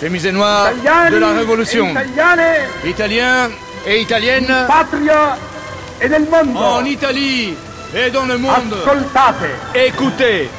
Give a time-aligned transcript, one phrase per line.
[0.00, 1.90] Chemise noire Italiani de la Révolution.
[1.90, 3.50] italiane Italiens
[3.86, 5.38] et Italiennes patria
[6.00, 6.58] e del mondo.
[6.58, 7.56] en Italie
[7.94, 8.74] et dans le monde.
[8.74, 9.48] Ascoltate.
[9.74, 10.50] Écoutez.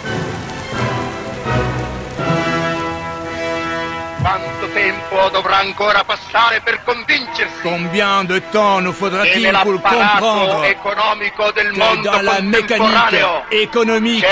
[4.21, 11.51] Quanto tempo dovrà ancora passare per convincersi Combien de temps nous faudra-t-il pour comprendre economico
[11.51, 14.25] del que mondo dans la mécanique économique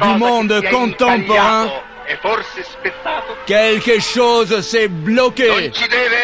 [0.00, 1.70] du monde contemporain,
[2.08, 2.64] e forse
[3.48, 5.72] quelque chose s'est bloqué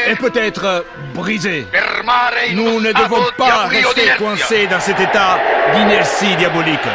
[0.07, 0.85] et peut-être
[1.15, 1.67] brisé.
[1.73, 5.41] fermare in Nous ne devons pas rester coincés dans cet état
[5.75, 6.91] d'inertie diabolique.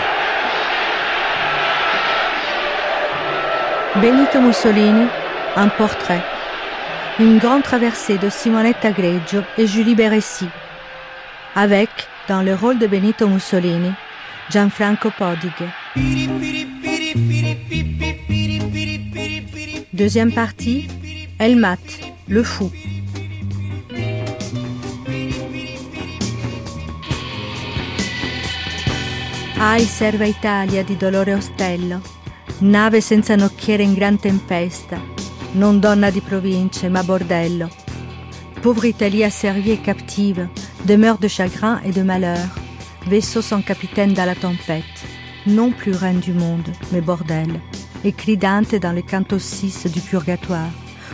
[3.96, 5.08] Benito Mussolini,
[5.56, 6.22] un portrait.
[7.20, 10.48] Une grande traversée de Simonetta Greggio et Julie Beressi.
[11.56, 11.90] Avec,
[12.28, 13.92] dans le rôle de Benito Mussolini,
[14.52, 16.49] Gianfranco Podighe.
[20.00, 20.88] Deuxième partie,
[21.40, 21.76] Elmat,
[22.30, 22.72] le fou.
[29.60, 32.00] Ai serva Italia di dolore ostello,
[32.60, 35.02] nave senza nocchiere in gran tempesta,
[35.56, 37.68] non donna di province ma bordello.
[38.62, 40.48] Pauvre Italie asservie et captive,
[40.86, 42.48] demeure de chagrin et de malheur,
[43.08, 44.86] vaisseau sans capitaine dans la tempête,
[45.46, 47.60] non plus reine du monde, mais bordel,
[48.06, 50.72] écrit dans le canto 6 du purgatoire,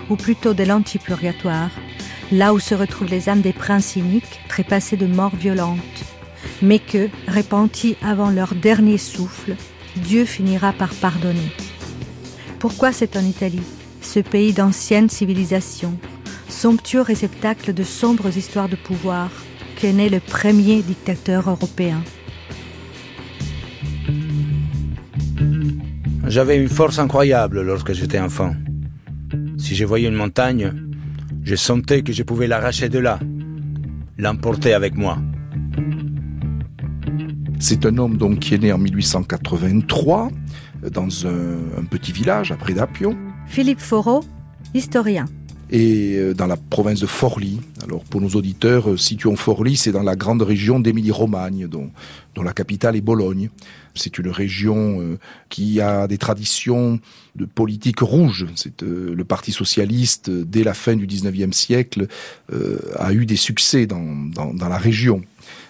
[0.09, 1.72] ou plutôt de l'antipurgatoire,
[2.31, 5.80] là où se retrouvent les âmes des princes iniques trépassés de morts violentes,
[6.61, 9.55] mais que, repentis avant leur dernier souffle,
[9.95, 11.52] Dieu finira par pardonner.
[12.59, 13.61] Pourquoi c'est en Italie,
[14.02, 15.98] ce pays d'ancienne civilisation,
[16.49, 19.30] somptueux réceptacle de sombres histoires de pouvoir,
[19.76, 22.04] qu'est né le premier dictateur européen?
[26.36, 28.54] J'avais une force incroyable lorsque j'étais enfant.
[29.58, 30.73] Si je voyais une montagne,
[31.46, 33.22] je sentais que je pouvais l'arracher de là,
[34.18, 35.18] l'emporter avec moi.
[37.58, 40.30] C'est un homme donc qui est né en 1883
[40.84, 43.16] euh, dans un, un petit village après d'Apion
[43.48, 44.22] Philippe Foreau,
[44.73, 45.28] historien.
[45.72, 47.62] et euh, dans la province de Forlì.
[47.82, 51.92] Alors pour nos auditeurs, euh, situons Forlì, c'est dans la grande région d'Émilie-Romagne, dont,
[52.36, 53.50] dont la capitale est Bologne.
[53.95, 55.17] C'est une région euh,
[55.50, 57.00] qui a des traditions
[57.36, 58.45] de politique rouge.
[58.83, 62.08] Euh, le Parti socialiste, euh, dès la fin du 19e siècle,
[62.98, 65.22] a eu des succès dans, dans, la région.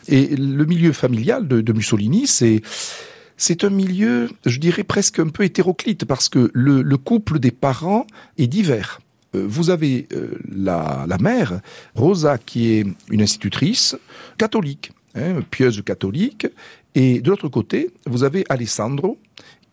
[0.07, 6.05] Et le milieu familial de, Mussolini, c'est un milieu, je dirais presque un peu hétéroclite,
[6.05, 8.05] parce que le, le couple des parents
[8.37, 8.99] est divers.
[9.33, 10.07] Vous avez
[10.49, 11.59] la, la mère,
[11.95, 13.97] Rosa, qui est une institutrice
[14.37, 16.47] catholique, hein, pieuse catholique,
[16.95, 19.19] et de l'autre côté, vous avez Alessandro,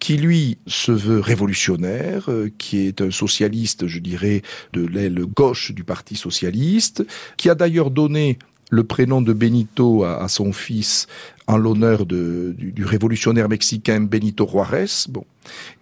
[0.00, 5.70] qui lui se veut révolutionnaire, euh, qui est un socialiste, je dirais, de l'aile gauche
[5.70, 7.06] du Parti socialiste,
[7.36, 8.38] qui a d'ailleurs donné
[8.72, 11.06] le prénom de Benito à, son fils
[11.46, 14.86] en l'honneur du, du révolutionnaire mexicain Benito Juarez.
[15.10, 15.26] Bon.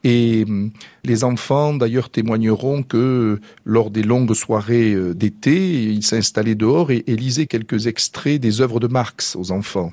[0.03, 0.73] Et hum,
[1.05, 7.05] les enfants, d'ailleurs, témoigneront que lors des longues soirées euh, d'été, il s'installait dehors et,
[7.07, 9.93] et lisait quelques extraits des œuvres de Marx aux enfants.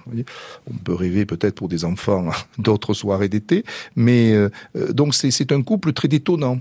[0.67, 3.63] On peut rêver peut-être pour des enfants d'autres soirées d'été,
[3.95, 6.59] mais euh, euh, donc c'est un couple très détonnant.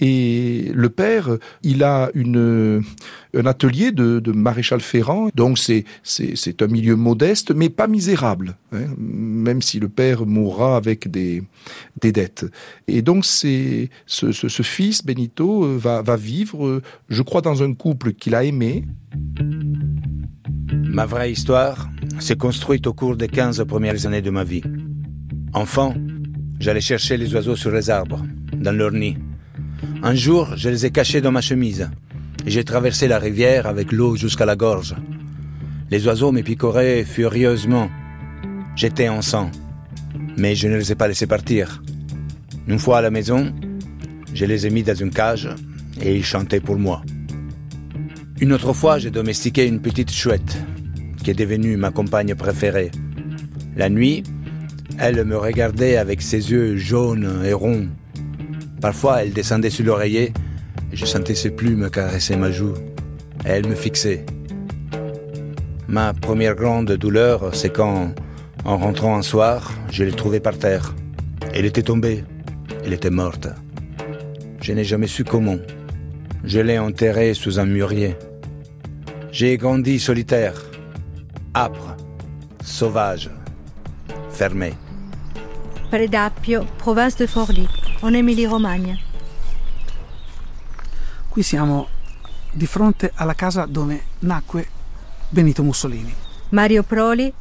[0.00, 1.30] Et le père,
[1.62, 7.68] il a un atelier de, maréchal ferrant, donc c'est c'est c'est un milieu modeste, mais
[7.68, 11.42] pas misérable, hein, même si le père mourra avec des
[12.00, 12.46] dettes.
[12.86, 17.40] Et donc c'est ce, ce, ce fils Benito euh, va va vivre, euh, je crois,
[17.40, 18.84] dans un couple qu'il a aimé.
[20.70, 21.88] Ma vraie histoire
[22.18, 24.62] s'est construite au cours des 15 premières années de ma vie.
[25.52, 25.94] Enfant,
[26.60, 28.22] j'allais chercher les oiseaux sur les arbres,
[28.52, 29.16] dans leur nid.
[30.02, 31.90] Un jour, je les ai cachés dans ma chemise
[32.46, 34.94] et j'ai traversé la rivière avec l'eau jusqu'à la gorge.
[35.90, 37.90] Les oiseaux me picoraient furieusement.
[38.76, 39.50] J'étais en sang,
[40.36, 41.82] mais je ne les ai pas laissés partir.
[42.66, 43.52] Une fois à la maison,
[44.34, 45.48] je les ai mis dans une cage
[46.00, 47.02] et ils chantaient pour moi.
[48.40, 50.58] Une autre fois, j'ai domestiqué une petite chouette
[51.24, 52.90] qui est devenue ma compagne préférée.
[53.76, 54.22] La nuit,
[54.98, 57.88] elle me regardait avec ses yeux jaunes et ronds.
[58.80, 60.32] Parfois, elle descendait sur l'oreiller
[60.92, 62.74] et je sentais ses plumes caresser ma joue.
[63.44, 64.24] Elle me fixait.
[65.88, 68.14] Ma première grande douleur, c'est quand,
[68.64, 70.94] en rentrant un soir, je l'ai trouvée par terre.
[71.54, 72.24] Elle était tombée.
[72.84, 73.48] Elle était morte.
[74.60, 75.58] Je n'ai jamais su comment.
[76.44, 78.16] Je l'ai enterrée sous un mûrier.
[79.32, 80.54] J'ai grandi solitaire,
[81.54, 81.96] âpre,
[82.62, 83.30] sauvage,
[84.30, 84.72] fermé.
[85.88, 87.66] Predappio, province de Forlì,
[88.02, 88.94] en Emilia-Romagna.
[91.28, 91.88] Qui siamo
[92.52, 94.66] di fronte alla casa dove nacque
[95.30, 96.12] Benito Mussolini.
[96.50, 97.32] Mario Proli,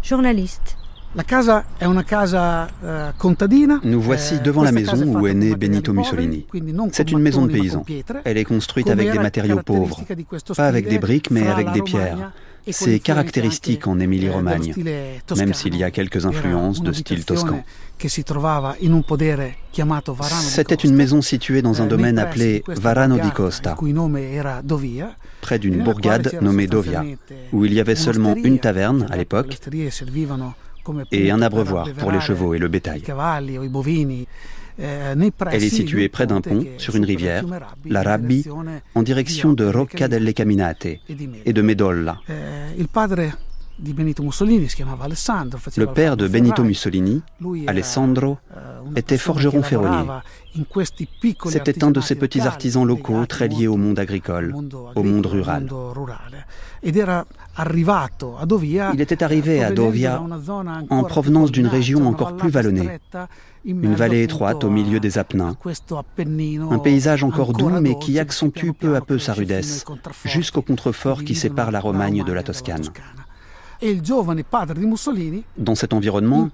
[0.00, 0.78] journaliste.
[1.12, 3.80] La casa è una casa eh, contadina.
[3.82, 6.46] Nous voici Eh, devant la maison où est né Benito Mussolini.
[6.92, 7.78] C'est une maison de mattoni, ma paysan.
[7.78, 8.20] con pietre.
[8.22, 10.00] Elle est construite avec des matériaux pauvres,
[10.54, 12.32] pas avec des briques mais avec des Romagna pierres.
[12.68, 17.62] C'est caractéristique en Émilie-Romagne, stile même s'il y a quelques influences de style toscan.
[20.38, 23.76] C'était une maison située dans un eh, domaine appelé Varano di Costa,
[25.40, 27.04] près d'une bourgade nommée Dovia,
[27.52, 29.58] où il y avait seulement une taverne à l'époque
[31.12, 33.02] et un abreuvoir pour les chevaux et le bétail.
[34.76, 37.44] Pressi Elle est située près d'un pont sur une rivière,
[37.86, 38.44] la Rabbi,
[38.94, 40.96] en direction de Rocca delle Caminate e
[41.44, 42.18] et de Medolla.
[45.76, 46.28] Le père de.
[46.28, 47.22] Benito Mussolini,
[47.66, 48.38] Alessandro,
[48.94, 50.06] eh, était forgeron ferronnier.
[51.46, 54.54] C'était un de ces petits artisans locaux très liés au monde agricole,
[54.94, 55.68] au monde rural.
[56.82, 56.98] Il
[59.00, 60.22] était arrivé à Dovia
[60.88, 62.98] en provenance d'une région encore plus vallonnée,
[63.64, 65.56] une vallée étroite au milieu des Apennins,
[66.70, 69.84] un paysage encore doux mais qui accentue peu à peu sa ai rudesse,
[70.24, 72.88] jusqu'au contrefort qui sépare la Romagne de la Toscane.
[75.56, 76.50] Dans cet environnement,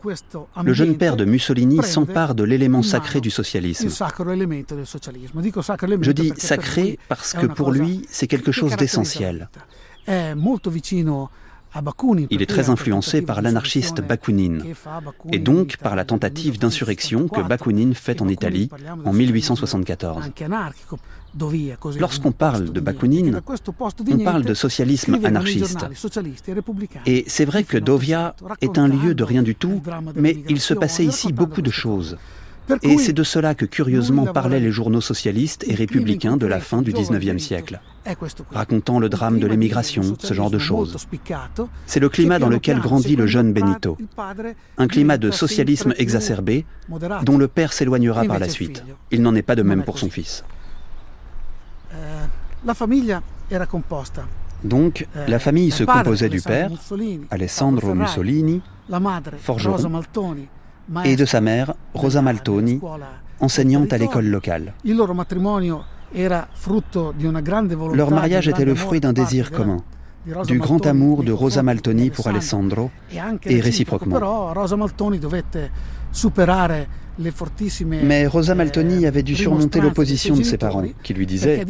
[0.64, 3.88] le jeune père de Mussolini s'empare de l'élément sacré du socialisme.
[6.00, 9.48] Je dis sacré parce que pour lui, c'est quelque chose d'essentiel.
[11.80, 11.82] Vita.
[11.82, 12.26] È molto vicino a Bakunin.
[12.30, 14.62] Il est très influencé par l'anarchiste Bakounine
[15.32, 18.70] et donc par la tentative d'insurrection que Bakounine fait en Italie
[19.04, 20.30] en 1874.
[21.98, 23.40] Lorsqu'on parle de Bakounine,
[24.08, 25.86] on parle de socialisme anarchiste.
[27.04, 29.82] Et c'est vrai que Dovia est un lieu de rien du tout,
[30.14, 32.16] mais il se passait ici beaucoup de choses.
[32.82, 36.82] Et c'est de cela que curieusement parlaient les journaux socialistes et républicains de la fin
[36.82, 37.80] du XIXe siècle,
[38.50, 40.96] racontant le drame de l'émigration, ce genre de choses.
[41.86, 43.96] C'est le climat dans lequel grandit le jeune Benito,
[44.78, 46.66] un climat de socialisme exacerbé
[47.22, 48.84] dont le père s'éloignera par la suite.
[49.10, 50.44] Il n'en est pas de même pour son fils.
[52.64, 54.26] La famiglia era composta
[54.64, 56.70] Donc, la famille se composait du père,
[57.30, 58.60] Alessandro Mussolini,
[59.38, 60.02] forgeron,
[61.04, 62.80] et de sa mère, Rosa Maltoni,
[63.40, 64.74] enseignante à l'école locale.
[64.84, 65.14] Leur
[68.10, 69.78] mariage était le fruit d'un désir commun,
[70.46, 72.90] du grand amour de Rosa Maltoni pour Alessandro,
[73.44, 74.18] et réciproquement.
[78.02, 81.64] Mais Rosa Maltoni avait dû surmonter l'opposition de ses parents, qui lui disaient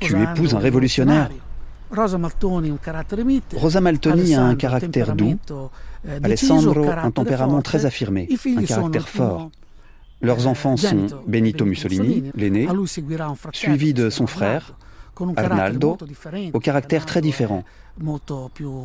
[0.00, 1.30] Tu épouses un révolutionnaire.
[1.90, 2.18] Rosa
[3.80, 5.38] Maltoni a un caractère doux,
[6.22, 9.50] Alessandro un tempérament très affirmé, un caractère fort.
[10.20, 12.68] Leurs enfants sont Benito Mussolini, l'aîné,
[13.52, 14.74] suivi de son frère,
[15.36, 15.96] Arnaldo,
[16.52, 17.64] au caractère très différent.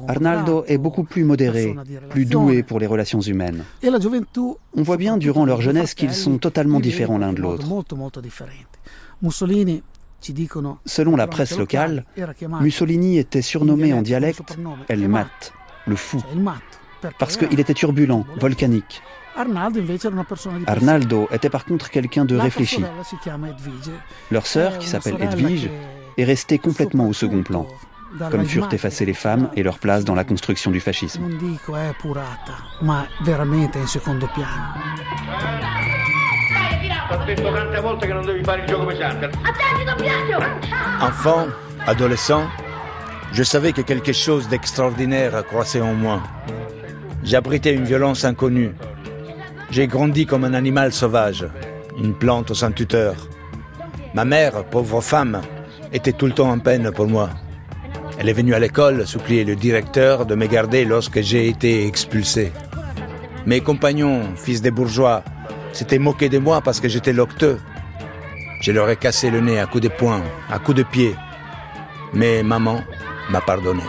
[0.07, 1.75] Arnaldo est beaucoup plus modéré,
[2.10, 3.63] plus doué pour les relations humaines.
[3.83, 7.67] On voit bien durant leur jeunesse qu'ils sont totalement différents l'un de l'autre.
[10.86, 12.05] Selon la presse locale,
[12.62, 15.53] Mussolini était surnommé en dialecte El Mat,
[15.86, 16.22] le fou,
[17.17, 19.01] parce qu'il était turbulent, volcanique.
[20.67, 22.83] Arnaldo était par contre quelqu'un de réfléchi.
[24.31, 25.69] Leur sœur, qui s'appelle Edwige,
[26.17, 27.67] est restée complètement au second plan,
[28.29, 31.24] comme furent effacées les femmes et leur place dans la construction du fascisme.
[41.01, 41.48] Enfant,
[41.88, 42.48] adolescent,
[43.31, 46.22] je savais que quelque chose d'extraordinaire croissait en moi.
[47.24, 48.74] J'abritais une violence inconnue.
[49.72, 51.48] J'ai grandi comme un animal sauvage,
[51.98, 53.15] une plante sans tuteur.
[54.13, 55.42] Ma mère, pauvre femme,
[55.94, 57.30] était tout le temps en peine pour moi.
[58.20, 62.51] Elle est venue à l'école supplier le directeur de me garder lorsque j'ai été expulsé.
[63.46, 65.24] Mes compagnons, fils des bourgeois,
[65.72, 67.58] s'étaient moqués de moi parce que j'étais locteux.
[68.62, 71.15] Je leur ai cassé le nez à coups de poing, à coups de pied.
[72.13, 72.82] Mais maman
[73.30, 73.84] m'a pardonné.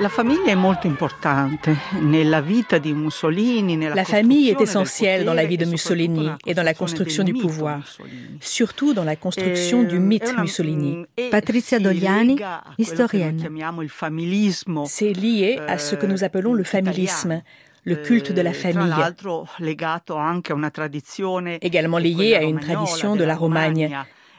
[0.00, 3.76] La famille est molto importante nella vita di Mussolini.
[3.94, 7.80] La famille est essentielle dans la vie de Mussolini et dans la construction du pouvoir,
[8.40, 11.04] surtout dans la construction du mythe Mussolini.
[11.30, 12.38] Patrizia Dogliani,
[12.78, 13.46] historienne.
[14.86, 17.42] C'est lié à ce que nous appelons le familisme,
[17.84, 18.94] le culte de la famille,
[21.60, 23.94] également lié à une tradition de la Romagne,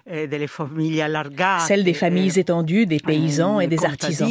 [0.07, 4.29] celle des familles étendues, des paysans et des artisans.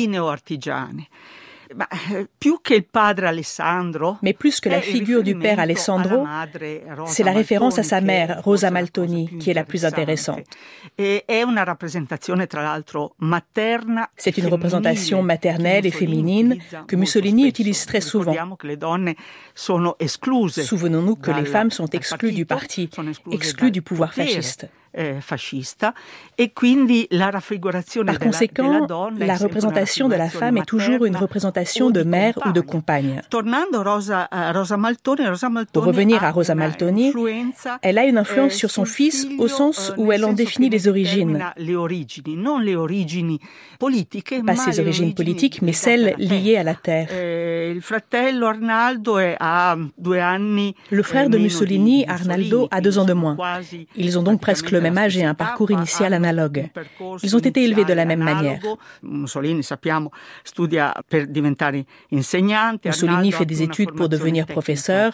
[4.23, 6.27] Mais plus que la figure du père Alessandro,
[7.07, 10.41] c'est la référence à sa mère, Rosa Maltoni, qui est la plus intéressante.
[10.99, 11.25] C'est
[14.39, 16.59] une représentation maternelle et féminine
[16.89, 18.35] que Mussolini utilise très souvent.
[19.55, 22.91] Souvenons-nous que les femmes sont exclues du parti,
[23.31, 24.69] exclues du pouvoir fasciste.
[24.93, 25.95] Eh, fascista
[26.35, 32.03] e quindi la Par conséquent, la représentation de la femme est toujours une représentation de
[32.03, 33.23] mère ou de compagne.
[35.73, 37.13] Pour revenir à Rosa Maltoni,
[37.83, 41.39] elle a une influence sur son fils au sens où elle en définit les origines.
[44.45, 47.07] Pas ses origines politiques, mais celles liées à la terre.
[50.91, 53.37] Le frère de Mussolini, Arnaldo, a deux ans de moins.
[53.97, 56.69] Ils ont donc presque le même âge et un parcours initial analogue.
[57.23, 58.61] Ils ont été élevés de la même manière.
[59.03, 59.63] Mussolini
[63.33, 65.13] fait des études pour devenir professeur.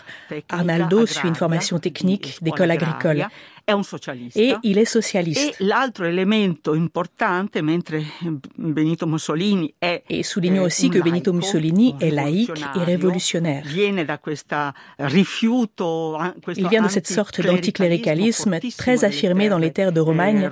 [0.49, 3.27] Arnaldo suit une formation technique d'école agricole.
[4.37, 5.57] Et il est socialiste.
[10.09, 13.65] Et soulignons aussi que Benito Mussolini est laïque et révolutionnaire.
[13.67, 13.73] Il
[16.69, 20.49] vient de cette sorte d'anticléricalisme très affirmé dans les terres de Romagne,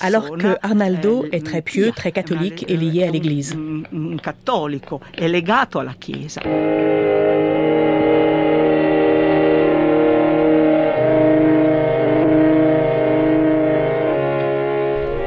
[0.00, 3.56] alors que Arnaldo est très pieux, très catholique et lié à l'Église.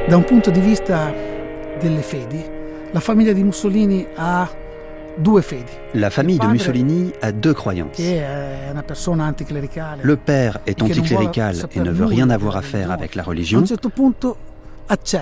[0.10, 1.14] Da un punto di vista
[1.80, 2.44] delle fedi,
[2.92, 4.50] la famiglia di Mussolini ha
[5.16, 5.72] due fedi.
[5.92, 7.96] La famille de Mussolini a deux croyances.
[10.02, 13.64] Le père est anticlérical et ne veut rien avoir à faire avec la religion.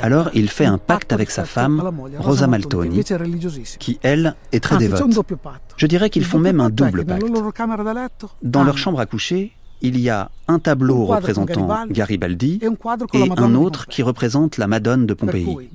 [0.02, 1.84] Alors il fait un pacte avec sa femme,
[2.18, 3.04] Rosa Maltoni,
[3.80, 5.04] qui, elle, est très dévote.
[5.76, 7.26] Je dirais qu'ils font même un double pacte.
[8.42, 12.60] Dans leur chambre à coucher, il y a un tableau représentant Garibaldi
[13.14, 15.70] et un autre qui représente la Madone de Pompéi.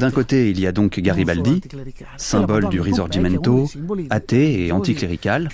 [0.00, 1.62] D'un côté, il y a donc Garibaldi,
[2.18, 3.66] symbole du risorgimento,
[4.10, 5.48] athée et anticlérical,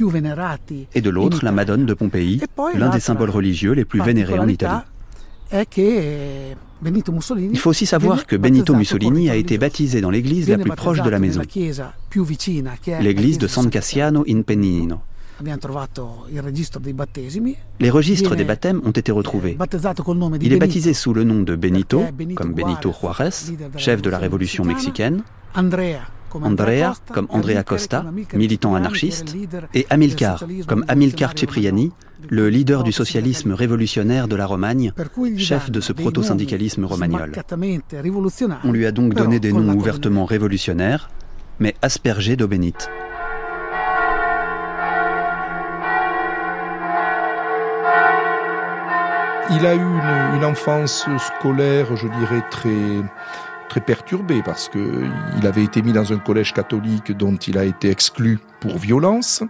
[0.95, 2.43] et de l'autre, la Madone de Pompéi,
[2.75, 4.81] l'un des symboles religieux les plus vénérés en Italie.
[5.55, 11.03] Il faut aussi savoir que Benito Mussolini a été baptisé dans l'église la plus proche
[11.03, 11.43] de la maison,
[13.01, 15.01] l'église de San Cassiano in Pennino.
[17.81, 19.57] Les registres des baptêmes ont été retrouvés.
[20.41, 22.05] Il est baptisé sous le nom de Benito,
[22.35, 23.31] comme Benito Juárez,
[23.77, 25.23] chef de la révolution mexicaine,
[26.43, 29.37] Andrea, comme Andrea Costa, militant anarchiste,
[29.75, 31.93] et Amilcar, comme Amilcar Cipriani,
[32.29, 34.93] le leader du socialisme révolutionnaire de la Romagne,
[35.37, 37.33] chef de ce proto-syndicalisme romagnol.
[38.65, 41.11] On lui a donc donné des noms ouvertement révolutionnaires,
[41.59, 42.89] mais aspergés d'eau bénite.
[49.55, 52.71] Il a eu une, une enfance scolaire, je dirais, très
[53.73, 55.07] très perturbé parce que
[55.39, 59.43] il avait été mis dans un collège catholique dont il a été exclu pour violence.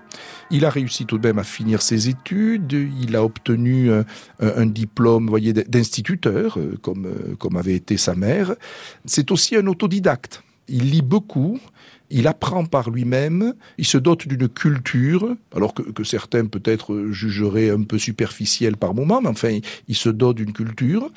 [0.53, 2.73] Il a réussi tout de même à finir ses études.
[2.73, 3.91] Il a obtenu
[4.39, 8.55] un, diplôme, voyez, d'instituteur, euh, comme euh, comme avait été sa mère.
[9.07, 10.45] C'est aussi un autodidacte.
[10.69, 11.59] Il lit beaucoup.
[12.09, 17.71] Il apprend par lui-même, il se dote d'une culture, alors que, que certains peut-être jugeraient
[17.71, 21.09] un peu superficielle par moment, mais enfin, il se dote d'une culture.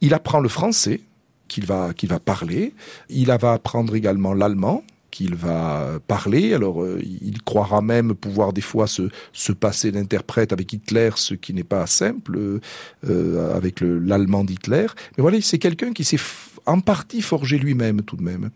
[0.00, 1.00] Il apprend le français,
[1.48, 2.74] qu'il va, va parler.
[3.08, 6.52] Il va apprendre également l'allemand qu'il va parler.
[6.52, 11.34] Alors, euh, il croira même pouvoir des fois se, se passer d'interprète avec Hitler, ce
[11.34, 12.60] qui n'est pas simple
[13.08, 14.86] euh, avec l'allemand d'Hitler.
[15.16, 16.18] Mais voilà, c'est quelqu'un qui s'est
[16.66, 18.50] en partie forgé lui-même tout de même.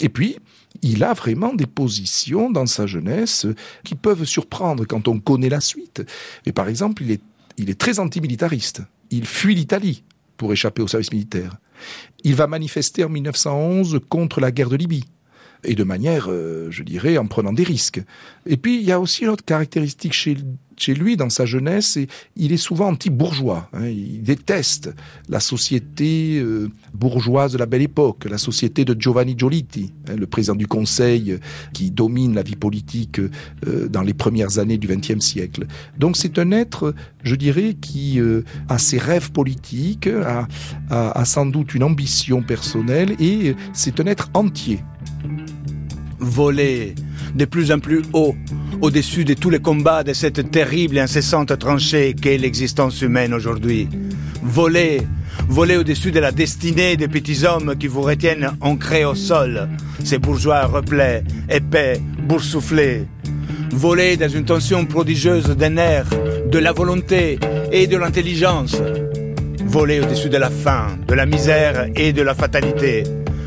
[0.00, 0.38] Et puis,
[0.82, 3.46] il a vraiment des positions dans sa jeunesse
[3.84, 6.02] qui peuvent surprendre quand on connaît la suite.
[6.46, 7.22] Et par exemple, il est,
[7.56, 8.82] il est très antimilitariste.
[9.10, 10.02] Il fuit l'Italie
[10.36, 11.56] pour échapper au service militaire.
[12.24, 15.04] Il va manifester en 1911 contre la guerre de Libye
[15.64, 18.02] et de manière, euh, je dirais, en prenant des risques.
[18.46, 20.36] Et puis, il y a aussi une autre caractéristique chez
[20.80, 21.98] chez lui, dans sa jeunesse,
[22.36, 23.68] il est souvent anti-bourgeois.
[23.74, 23.86] Hein.
[23.86, 24.90] il déteste
[25.28, 30.26] la société euh, bourgeoise de la belle époque, la société de Giovanni Giolitti, hein, le
[30.26, 31.38] président du Conseil euh,
[31.74, 35.66] qui domine la vie politique euh, dans les premières années du XXe siècle.
[35.98, 38.18] Donc c'est un être, je dirais, qui
[38.68, 40.48] a ses rêves politiques, a,
[40.90, 44.80] a sans doute une ambition personnelle, et c'est un être entier.
[46.18, 46.94] Voler
[47.34, 48.34] de plus en plus haut,
[48.80, 53.88] au-dessus de tous les combats de cette terrible et incessante tranchée qu'est l'existence humaine aujourd'hui.
[54.42, 55.02] Voler,
[55.48, 59.68] Voler au-dessus de la destinée des petits hommes qui vous retiennent ancrés au sol,
[60.04, 63.06] ces bourgeois replets, épais, boursouflés.
[63.72, 66.10] Voler dans une tension prodigieuse des nerfs,
[66.50, 67.38] de la volonté
[67.72, 68.76] et de l'intelligence.
[69.64, 73.04] Voler au-dessus de la faim, de la misère et de la fatalité.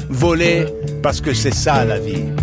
[0.09, 0.65] Voler
[1.01, 2.42] parce que c'est ça la vie.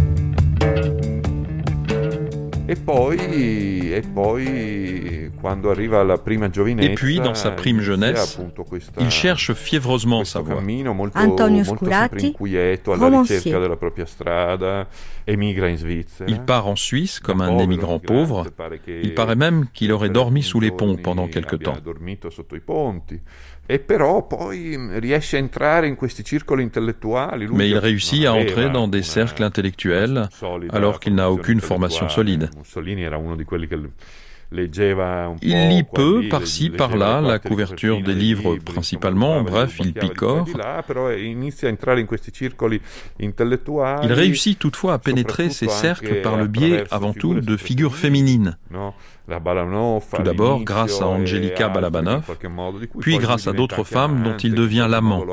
[2.70, 6.48] Et puis, quando arriva la prima
[6.78, 8.38] Et puis, dans sa prime jeunesse,
[9.00, 10.62] il cherche fiévreusement sa voie.
[11.14, 12.36] Antonio Scurati,
[12.86, 13.54] romancier.
[16.28, 18.46] Il part en Suisse comme un émigrant pauvre.
[18.86, 21.76] Il paraît même qu'il aurait dormi sous les ponts pendant quelque temps.
[27.52, 30.28] Mais il réussit à entrer dans des cercles intellectuels
[30.70, 32.50] alors qu'il n'a aucune formation solide.
[35.42, 40.46] Il lit peu, par-ci, par-là, la couverture des livres principalement, bref, il picore.
[44.02, 48.56] Il réussit toutefois à pénétrer ces cercles par le biais, avant tout, de figures féminines.
[49.30, 52.36] Tout d'abord grâce à Angelica Balabanov,
[53.00, 55.24] puis grâce à d'autres femmes dont il devient l'amant.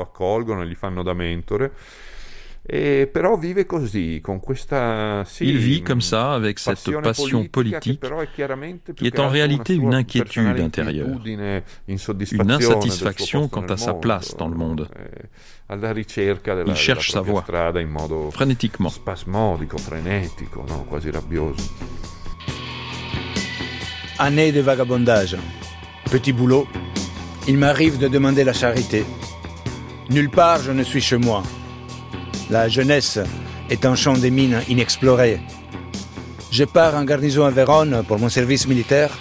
[5.40, 8.00] Il vit comme ça avec cette passion politique
[8.96, 14.56] qui est en réalité une inquiétude intérieure, une insatisfaction quant à sa place dans le
[14.56, 14.88] monde.
[16.66, 17.44] Il cherche sa voie,
[18.32, 18.90] frénétiquement.
[24.20, 25.36] Année de vagabondage.
[26.10, 26.66] Petit boulot.
[27.46, 29.04] Il m'arrive de demander la charité.
[30.10, 31.44] Nulle part je ne suis chez moi.
[32.50, 33.20] La jeunesse
[33.70, 35.38] est un champ des mines inexploré.
[36.50, 39.16] Je pars en garnison à Vérone pour mon service militaire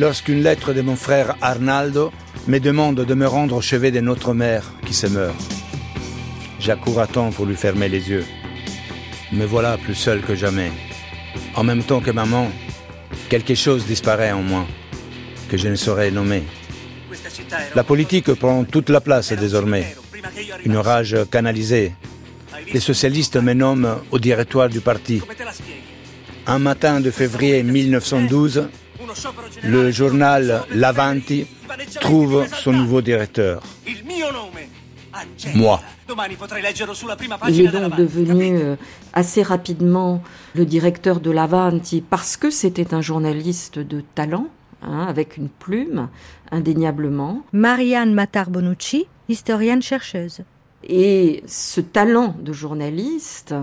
[0.00, 2.10] lorsqu'une lettre de mon frère Arnaldo
[2.48, 5.36] me demande de me rendre au chevet de notre mère qui se meurt.
[6.58, 8.26] J'accours à temps pour lui fermer les yeux.
[9.30, 10.72] Me voilà plus seul que jamais.
[11.54, 12.50] En même temps que maman,
[13.28, 14.66] quelque chose disparaît en moi,
[15.50, 16.42] que je ne saurais nommer.
[17.74, 19.94] La politique prend toute la place désormais.
[20.64, 21.92] Une rage canalisée.
[22.72, 25.20] Les socialistes me nomment au directoire du parti.
[26.46, 28.68] Un matin de février 1912,
[29.62, 31.46] le journal L'Avanti
[32.00, 33.62] trouve son nouveau directeur.
[35.54, 35.80] Moi.
[37.48, 38.76] Il est donc devenu euh,
[39.12, 40.22] assez rapidement
[40.54, 44.48] le directeur de l'Avanti parce que c'était un journaliste de talent,
[44.82, 46.08] hein, avec une plume,
[46.50, 47.42] indéniablement.
[47.52, 50.42] Marianne Matar-Bonucci, historienne chercheuse.
[50.86, 53.54] Et ce talent de journaliste,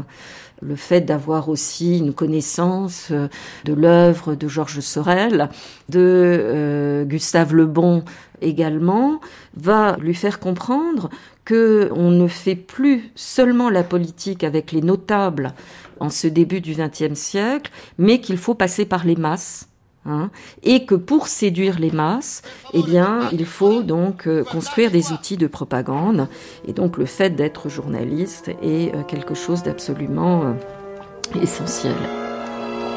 [0.62, 3.28] le fait d'avoir aussi une connaissance euh,
[3.66, 5.50] de l'œuvre de Georges Sorel,
[5.90, 8.04] de euh, Gustave Le Bon
[8.42, 9.20] également,
[9.56, 11.10] va lui faire comprendre
[11.46, 15.54] que on ne fait plus seulement la politique avec les notables
[16.00, 19.68] en ce début du XXe siècle, mais qu'il faut passer par les masses.
[20.04, 20.32] Hein,
[20.64, 22.42] et que pour séduire les masses,
[22.74, 26.28] eh bien, il faut donc euh, construire des outils de propagande.
[26.68, 31.94] Et donc, le fait d'être journaliste est euh, quelque chose d'absolument euh, essentiel.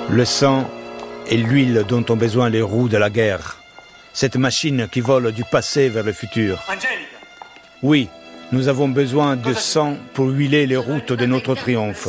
[0.08, 0.64] Le sang
[1.28, 3.58] et l'huile dont ont besoin les roues de la guerre.
[4.14, 6.58] Cette machine qui vole du passé vers le futur.
[7.82, 8.08] Oui,
[8.52, 12.08] nous avons besoin de sang pour huiler les routes de notre triomphe.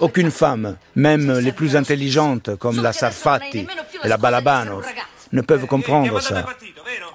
[0.00, 3.66] Aucune femme, même les plus intelligentes comme la Sarfati
[4.04, 4.86] et la Balabanov,
[5.32, 6.46] ne peuvent comprendre ça.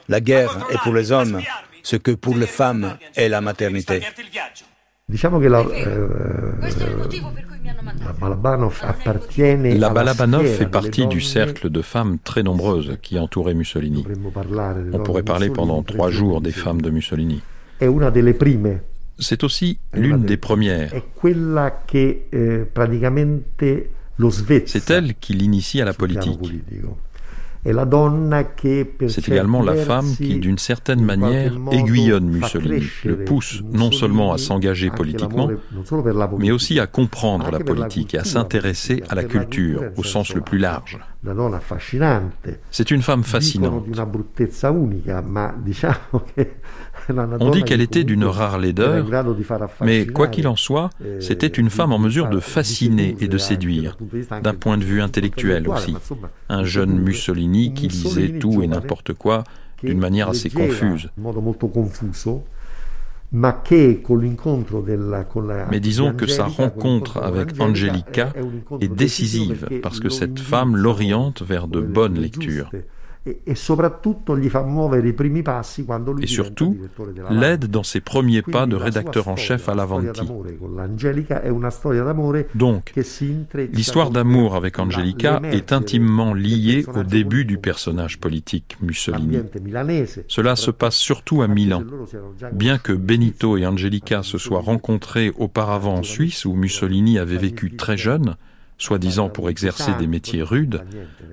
[0.10, 1.42] La guerre est pour les hommes
[1.84, 4.02] ce que pour les femmes est la maternité.
[9.78, 14.06] La Balabanov fait partie du cercle de femmes très nombreuses qui entouraient Mussolini.
[14.94, 17.42] On pourrait parler pendant trois jours des femmes de Mussolini.
[19.20, 20.92] C'est aussi l'une des premières.
[20.94, 21.04] Eh,
[24.66, 26.40] C'est elle qui l'initie à la politique.
[29.08, 34.38] C'est également la femme qui, d'une certaine manière, aiguillonne Mussolini, le pousse non seulement à
[34.38, 35.50] s'engager politiquement,
[36.40, 40.42] mais aussi à comprendre la politique et à s'intéresser à la culture au sens le
[40.42, 41.00] plus large.
[42.70, 43.86] C'est une femme fascinante.
[47.40, 49.06] On dit qu'elle était d'une rare laideur,
[49.82, 50.90] mais quoi qu'il en soit,
[51.20, 53.98] c'était une femme en mesure de fasciner et de séduire,
[54.42, 55.96] d'un point de vue intellectuel aussi.
[56.50, 59.44] Un jeune Mussolini qui lisait tout et n'importe quoi
[59.84, 61.10] d'une manière assez confuse.
[65.72, 68.32] Mais disons que sa rencontre avec Angelica
[68.80, 72.70] est décisive parce que cette femme l'oriente vers de bonnes lectures.
[73.26, 73.56] Et
[76.28, 76.78] surtout
[77.30, 80.22] l'aide dans ses premiers pas de rédacteur en chef à l'Avanti.
[82.56, 82.94] Donc,
[83.72, 89.38] l'histoire d'amour avec Angelica est intimement liée au début du personnage politique Mussolini.
[90.28, 91.84] Cela se passe surtout à Milan.
[92.52, 97.76] Bien que Benito et Angelica se soient rencontrés auparavant en Suisse où Mussolini avait vécu
[97.76, 98.36] très jeune,
[98.78, 100.84] soi-disant pour exercer des métiers rudes.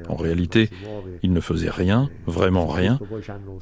[0.08, 0.70] En réalité,
[1.22, 2.98] il ne faisait rien, vraiment rien,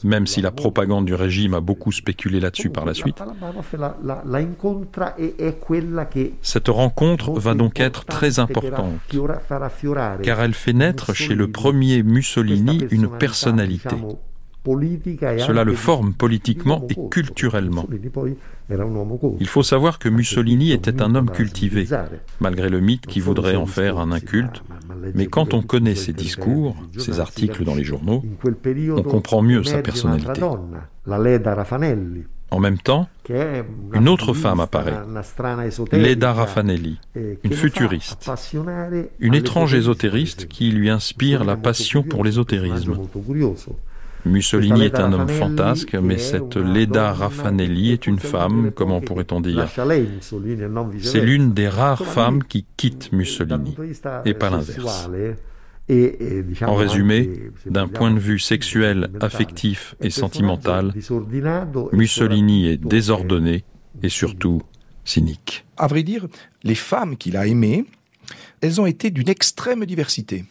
[0.05, 3.23] même si la propagande du régime a beaucoup spéculé là-dessus par la suite.
[6.43, 8.93] Cette rencontre va donc être très importante,
[10.23, 13.97] car elle fait naître chez le premier Mussolini une personnalité.
[14.65, 17.87] Cela le forme politiquement et culturellement.
[19.41, 21.87] Il faut savoir que Mussolini était un homme cultivé,
[22.41, 24.63] malgré le mythe qui voudrait en faire un inculte.
[25.15, 28.23] Mais quand on connaît ses discours, ses articles dans les journaux,
[28.97, 30.41] on comprend mieux sa personnalité.
[32.51, 33.09] En même temps,
[33.93, 34.97] une autre femme apparaît,
[35.93, 36.99] Leda Raffanelli,
[37.45, 38.31] une futuriste,
[39.21, 42.99] une étrange ésotériste qui lui inspire la passion pour l'ésotérisme.
[44.25, 49.69] Mussolini est un homme fantasque, mais cette Leda Raffanelli est une femme, comment pourrait-on dire?
[51.01, 53.77] C'est l'une des rares femmes qui quittent Mussolini,
[54.25, 55.09] et pas l'inverse.
[56.63, 60.93] En résumé, d'un point de vue sexuel, affectif et sentimental,
[61.93, 63.65] Mussolini est désordonné
[64.03, 64.61] et surtout
[65.05, 65.65] cynique.
[65.79, 66.27] À vrai dire,
[66.63, 67.87] les femmes qu'il a aimées,
[68.61, 70.45] elles ont été d'une extrême diversité.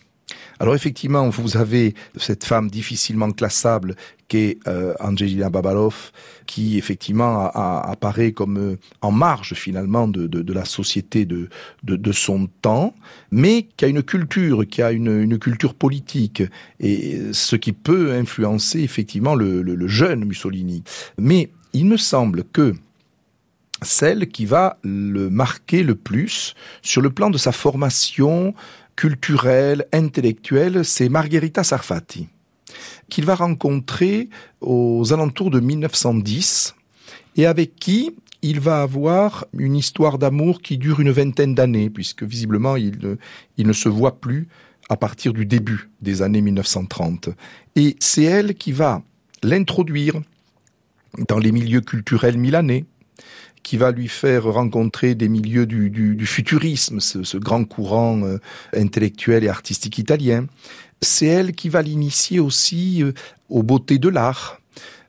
[0.59, 3.95] Alors effectivement, vous avez cette femme difficilement classable
[4.27, 6.11] qu'est euh, Angelina Babalov,
[6.45, 11.49] qui effectivement apparaît comme euh, en marge finalement de, la société de,
[11.83, 12.93] de, son temps,
[13.31, 16.43] mais qui a une culture, qui a une, culture politique,
[16.79, 20.83] et ce qui peut influencer effectivement le, le jeune Mussolini.
[21.17, 22.73] Mais il me semble que
[23.81, 28.53] celle qui va le marquer le plus sur le plan de sa formation
[28.97, 32.27] culturelle, intellectuelle, c'est Margherita Sarfati,
[33.09, 34.27] qu'il va rencontrer
[34.59, 36.75] aux alentours de 1910
[37.37, 42.23] et avec qui il va avoir une histoire d'amour qui dure une vingtaine d'années, puisque
[42.23, 43.17] visiblement il
[43.57, 44.47] ne, se voit plus
[44.89, 47.29] à partir du début des années 1930.
[47.75, 49.03] Et c'est elle qui va
[49.43, 50.21] l'introduire
[51.27, 52.85] dans les milieux culturels milanais,
[53.63, 58.37] qui va lui faire rencontrer des milieux du, futurisme, ce, grand courant euh,
[58.75, 60.45] intellectuel et artistique italien.
[61.01, 63.13] C'est elle qui va l'initier aussi euh,
[63.49, 64.59] aux beautés de l'art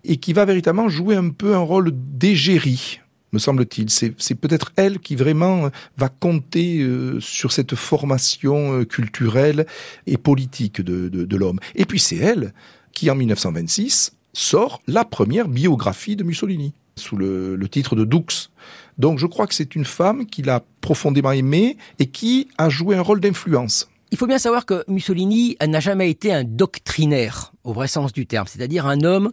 [0.05, 3.91] et qui va véritablement jouer un peu un rôle d'égérie me semble-t-il.
[3.91, 6.83] C'est peut-être elle qui vraiment euh, va compter
[7.21, 9.67] sur cette formation culturelle
[10.07, 11.61] et politique de, de l'homme.
[11.75, 12.55] Et puis c'est elle
[12.93, 18.51] qui, en 1926, sort la première biographie de Mussolini sous le, titre de Dux.
[18.99, 22.97] Donc je crois que c'est une femme qu'il a profondément aimée et qui a joué
[22.97, 23.89] un rôle d'influence.
[24.11, 28.27] Il faut bien savoir que Mussolini n'a jamais été un doctrinaire au vrai sens du
[28.27, 29.33] terme, c'est-à-dire un homme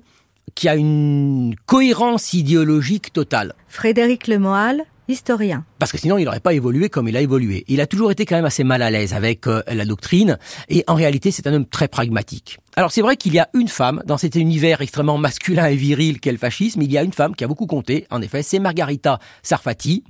[0.53, 3.55] qui a une cohérence idéologique totale.
[3.67, 5.65] Frédéric Lemoal, historien.
[5.79, 7.63] Parce que sinon, il n'aurait pas évolué comme il a évolué.
[7.67, 10.37] Il a toujours été quand même assez mal à l'aise avec euh, la doctrine,
[10.69, 12.59] et en réalité, c'est un homme très pragmatique.
[12.77, 16.19] Alors c'est vrai qu'il y a une femme dans cet univers extrêmement masculin et viril
[16.19, 18.59] qu'est le fascisme, il y a une femme qui a beaucoup compté, en effet, c'est
[18.59, 20.03] Margarita Sarfati,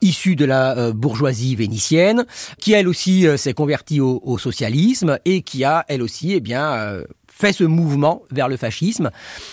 [0.00, 2.24] issue de la euh, bourgeoisie vénitienne,
[2.58, 7.02] qui elle aussi euh, s'est convertie au, socialisme et qui a elle aussi, eh bien,
[7.28, 9.10] fait ce mouvement vers le fascisme,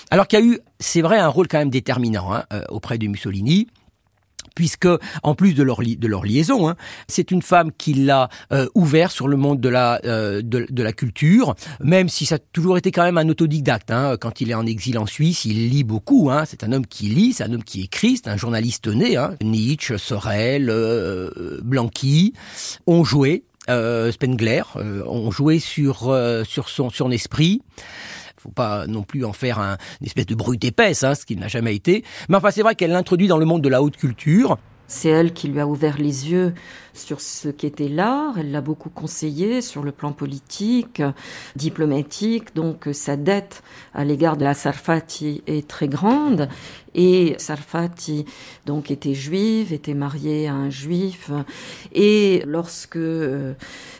[0.10, 3.08] alors qu'il y a eu, c'est vrai, un rôle quand même déterminant hein, auprès de
[3.08, 3.68] Mussolini
[4.56, 4.88] puisque
[5.24, 6.76] en plus de leur, de leur liaison, hein,
[7.08, 10.94] c'est une femme qui l'a euh, ouvert sur le monde de la, euh, de, la
[10.94, 13.92] culture, même si ça a toujours été quand même un autodidacte.
[13.92, 14.18] Hein.
[14.20, 16.30] Quand il est en exil en Suisse, il lit beaucoup.
[16.32, 16.44] Hein.
[16.46, 19.18] C'est un homme qui lit, c'est un homme qui écrit, c'est un journaliste né.
[19.18, 19.36] Hein.
[19.44, 22.34] Nietzsche, Sorel, euh, Blanqui
[22.88, 23.44] ont joué.
[24.12, 26.14] Spengler ont joué sur
[26.46, 27.62] sur son, son esprit
[28.42, 31.40] faut pas non plus en faire un, une espèce de brute épaisse, hein, ce qu'il
[31.40, 32.04] n'a jamais été.
[32.30, 34.58] Mais enfin, c'est vrai qu'elle l'introduit dans le monde de la haute culture.
[34.92, 36.54] C'est elle qui lui a ouvert les yeux
[36.94, 38.38] sur ce qu'était l'art.
[38.38, 41.02] Elle l'a beaucoup conseillé sur le plan politique,
[41.56, 42.54] diplomatique.
[42.56, 46.50] Donc sa dette à l'égard de la Sarfati est très grande.
[46.94, 48.26] Et Sarfati
[48.66, 51.32] donc était juive, était mariée à un juif.
[51.94, 53.54] Et lorsque euh,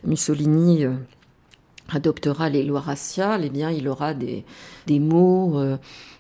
[0.04, 0.92] Mussolini euh,
[1.96, 4.44] adoptera les lois raciales, eh bien, il aura des,
[4.88, 5.78] des mots euh,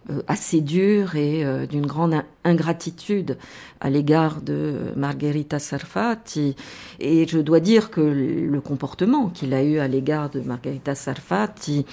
[0.09, 3.37] euh, assez durs et euh, d'une grande ingratitude
[3.79, 6.55] à l'égard de Margherita Sarfati.
[6.99, 11.85] Et je dois dire que le comportement qu'il a eu à l'égard de Margherita Sarfati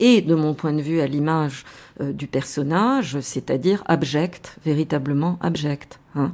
[0.00, 1.64] est, de mon point de vue, à l'image
[2.00, 6.00] du personnage, c'est-à-dire abject, véritablement abject.
[6.16, 6.32] Hein.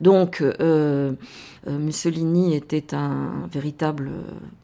[0.00, 1.12] Donc, euh,
[1.66, 4.10] Mussolini était un véritable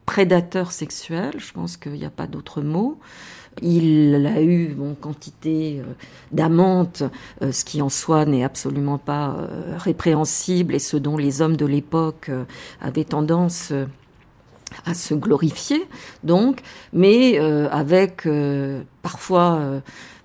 [0.07, 2.99] prédateur sexuel, je pense qu'il n'y a pas d'autre mot.
[3.61, 5.93] Il a eu bon, quantité euh,
[6.33, 7.03] d'amantes,
[7.43, 9.37] euh, ce qui en soi n'est absolument pas
[9.77, 12.31] répréhensible et ce dont les hommes de l'époque
[12.81, 13.73] avaient tendance
[14.87, 15.87] à se glorifier,
[16.25, 16.63] donc,
[16.95, 18.27] mais avec
[19.03, 19.83] parfois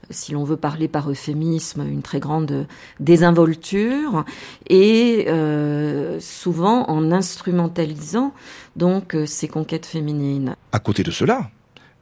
[0.10, 2.67] si l'on veut parler par euphémisme, une très grande
[3.00, 4.26] désinvolture
[4.70, 8.34] et euh, souvent en instrumentalisant
[8.76, 10.56] donc euh, ces conquêtes féminines.
[10.72, 11.50] À côté de cela,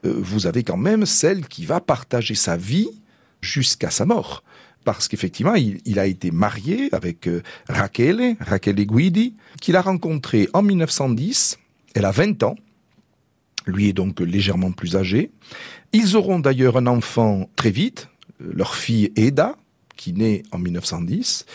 [0.06, 2.90] euh, vous avez quand même celle qui va partager sa vie
[3.42, 4.44] jusqu'à sa mort.
[4.84, 7.28] Parce qu'effectivement, il, a été marié avec
[7.68, 11.58] Rachele, Rachele Guidi, qu'il a rencontrée en 1910.
[11.96, 12.56] Elle a 20 ans.
[13.66, 15.32] Lui est donc légèrement plus âgé.
[15.94, 18.10] Ils auront d'ailleurs un enfant très vite,
[18.42, 19.56] euh, leur fille Eda,
[19.96, 21.46] qui naît en 1910.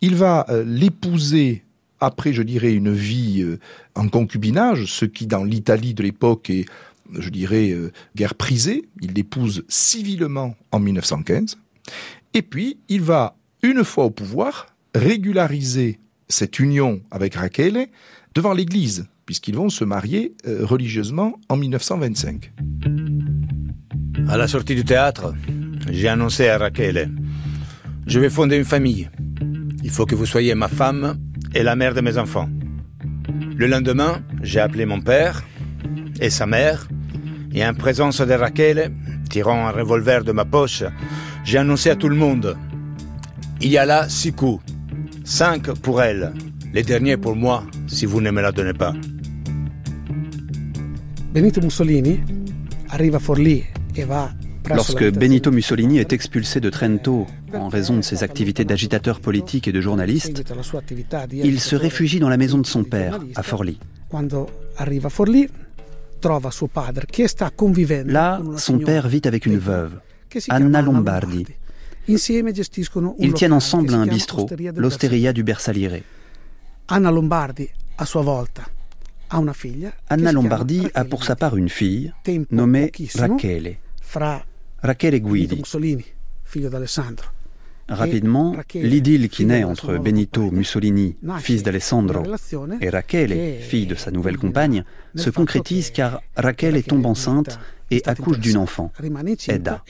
[0.00, 1.64] Il va euh, l'épouser
[2.00, 3.58] après, je dirais, une vie euh,
[3.94, 6.64] en concubinage, ce qui dans l'Italie de l'époque est,
[7.12, 7.76] je dirais,
[8.16, 8.88] guerre prisée.
[9.02, 11.58] Il l'épouse civilement en 1915.
[12.34, 17.88] Et puis, il va, une fois au pouvoir, régulariser cette union avec Raquel
[18.34, 22.52] devant l'Église, puisqu'ils vont se marier religieusement en 1925.
[24.28, 25.34] À la sortie du théâtre,
[25.90, 27.10] j'ai annoncé à Raquel,
[28.06, 29.10] je vais fonder une famille.
[29.84, 31.18] Il faut que vous soyez ma femme
[31.54, 32.48] et la mère de mes enfants.
[33.56, 35.42] Le lendemain, j'ai appelé mon père
[36.20, 36.88] et sa mère,
[37.52, 38.92] et en présence de Raquel,
[39.28, 40.84] tirant un revolver de ma poche,
[41.44, 42.56] j'ai annoncé à tout le monde,
[43.60, 44.64] il y a là six coups,
[45.24, 46.32] cinq pour elle,
[46.72, 48.94] les derniers pour moi, si vous ne me la donnez pas.
[51.32, 52.22] Benito Mussolini
[52.90, 53.64] arrive à Forlì
[54.68, 59.72] Lorsque Benito Mussolini est expulsé de Trento en raison de ses activités d'agitateur politique et
[59.72, 60.44] de journaliste,
[61.32, 63.78] il se réfugie dans la maison de son père, à Forlì.
[68.04, 70.00] Là, son père vit avec une veuve,
[70.50, 71.46] Anna Lombardi.
[72.08, 76.02] Ils tiennent ensemble un bistrot, l'Osteria du Bersagliere.
[76.88, 78.64] Anna Lombardi, a sua volta,
[80.08, 82.12] Anna Lombardi a pour sa part une fille
[82.50, 83.76] nommée Rachele.
[84.82, 85.62] Rachele Guidi.
[87.88, 92.22] Rapidement, l'idylle qui naît entre Benito Mussolini, fils d'Alessandro,
[92.80, 97.58] et Rachele, fille de sa nouvelle compagne, se concrétise car Rachele tombe enceinte
[97.90, 98.92] et accouche d'une enfant,
[99.48, 99.82] Edda.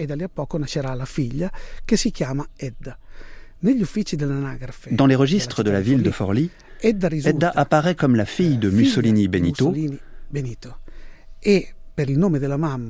[4.91, 6.51] Dans les registres de la ville de Forlì,
[6.83, 9.75] Edda apparaît comme la fille de Mussolini Benito,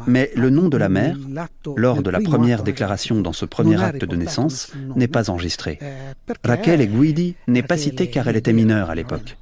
[0.06, 1.16] mais le nom de la mère,
[1.76, 5.78] lors de la première déclaration dans ce premier acte de naissance, n'est pas enregistré.
[6.44, 9.36] Raquel et Guidi n'est pas citée car elle était mineure à l'époque.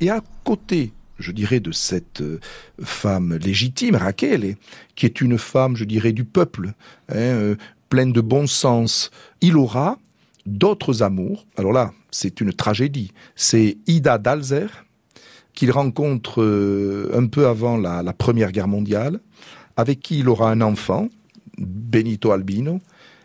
[0.00, 2.40] Et à côté je dirais, de cette euh,
[2.82, 4.56] femme légitime, Raquel,
[4.94, 6.74] qui est une femme, je dirais, du peuple,
[7.08, 7.56] hein, euh,
[7.88, 9.10] pleine de bon sens.
[9.40, 9.98] Il aura
[10.48, 11.46] d'autres amours.
[11.56, 13.12] Alors là, c'est une tragédie.
[13.36, 14.86] C'est Ida Dalzer,
[15.54, 19.20] qu'il rencontre euh, un peu avant la, Première Guerre mondiale,
[19.76, 21.08] avec qui il aura un enfant,
[21.58, 22.80] Benito Albino,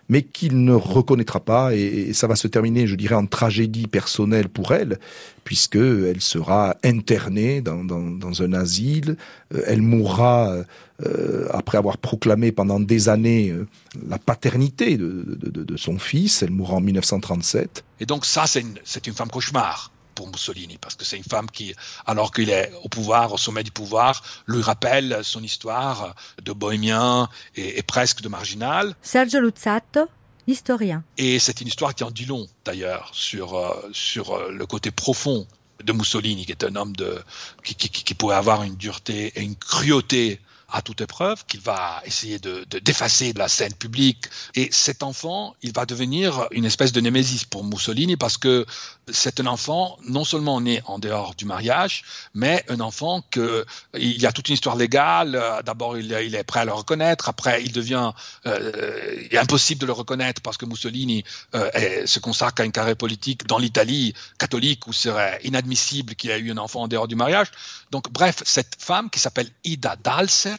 [0.09, 4.49] mais qu'il ne reconnaîtra pas et, ça va se terminer, je dirais, en tragédie personnelle
[4.49, 4.99] pour elle,
[5.43, 9.17] puisque elle sera internée dans, un asile,
[9.53, 10.63] euh, elle mourra
[11.05, 13.67] euh, après avoir proclamé pendant des années euh,
[14.07, 17.83] la paternité de, son fils, elle mourra en 1937.
[17.99, 21.49] Et donc ça, c'est une, une femme cauchemar pour Mussolini, parce que c'est une femme
[21.49, 26.51] qui, alors qu'il est au pouvoir, au sommet du pouvoir, lui rappelle son histoire de
[26.51, 28.95] bohémien et, presque de marginal.
[29.01, 30.07] Sergio Luzzato,
[30.47, 31.03] historien.
[31.17, 34.91] Et c'est une histoire qui en dit long, d'ailleurs, sur, euh, sur euh, le côté
[34.91, 35.47] profond
[35.83, 37.21] de Mussolini, qui est un homme de,
[37.63, 40.39] qui, qui, qui pourrait avoir une dureté et une cruauté
[40.73, 44.25] à toute épreuve, qu'il va essayer de, d'effacer de, la scène publique.
[44.55, 48.65] Et cet enfant, il va devenir une espèce de némésis pour Mussolini parce que
[49.11, 54.19] c'est un enfant non seulement né en dehors du mariage, mais un enfant que il
[54.19, 55.39] y a toute une histoire légale.
[55.63, 57.29] D'abord, il, il est prêt à le reconnaître.
[57.29, 58.11] Après, il devient
[58.47, 63.45] euh, impossible de le reconnaître parce que Mussolini euh, se consacre à une carrière politique
[63.45, 67.51] dans l'Italie catholique où serait inadmissible qu'il ait eu un enfant en dehors du mariage.
[67.91, 70.55] Donc, bref, cette femme qui s'appelle Ida Dalser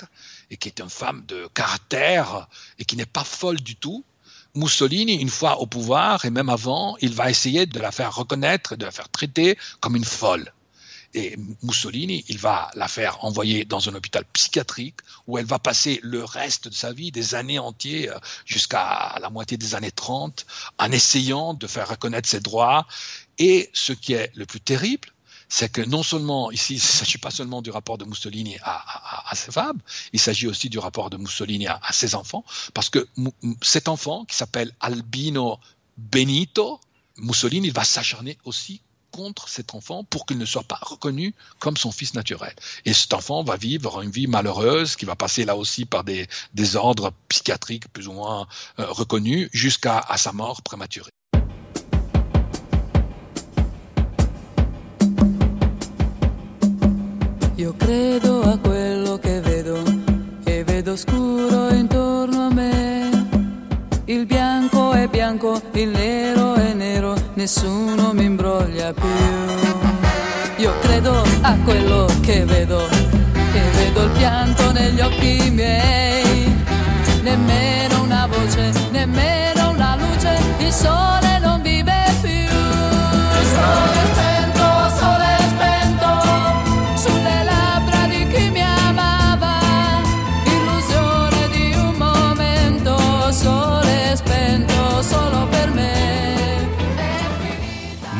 [0.51, 4.05] et qui est une femme de caractère et qui n'est pas folle du tout.
[4.55, 8.77] Mussolini, une fois au pouvoir et même avant, il va essayer de la faire reconnaître,
[8.77, 10.53] de la faire traiter comme une folle.
[11.15, 14.97] Et Mussolini, il va la faire envoyer dans un hôpital psychiatrique
[15.29, 19.57] où elle va passer le reste de sa vie, des années entières, jusqu'à la moitié
[19.57, 20.45] des années 30,
[20.79, 22.89] en essayant de faire reconnaître ses droits.
[23.39, 25.14] Et ce qui est le plus terrible,
[25.57, 29.31] c'est que non seulement ici, il ne s'agit pas seulement du rapport de Mussolini à,
[29.35, 29.79] ses femmes,
[30.13, 33.07] il s'agit aussi du rapport de Mussolini à, ses enfants, parce que
[33.63, 35.61] cet enfant qui s'appelle Albino
[35.97, 36.81] Benito,
[37.19, 38.81] Mussolini il va s'acharner aussi
[39.13, 42.57] contre cet enfant pour qu'il ne soit pas reconnu comme son fils naturel.
[42.85, 46.27] Et cet enfant va vivre une vie malheureuse qui va passer là aussi par des,
[46.55, 48.49] des ordres psychiatriques plus ou moins
[48.81, 51.13] euh, reconnus jusqu'à sa mort prématurée.
[65.75, 69.09] Il nero è nero, nessuno mi imbroglia più.
[70.57, 72.89] Io credo a quello che vedo
[73.53, 76.55] e vedo il pianto negli occhi miei.
[77.23, 82.14] Nemmeno una voce, nemmeno una luce, il sole non vive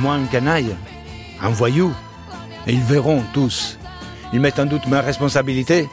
[0.07, 0.77] Un canaille,
[1.41, 1.91] un voyou,
[2.67, 3.79] et ils verront tous.
[4.35, 5.89] Ils mettent en doute ma responsabilité.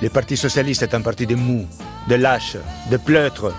[0.00, 1.66] Le Parti socialiste est un parti de mous,
[2.08, 2.56] de lâches,
[2.90, 3.52] de pleutres.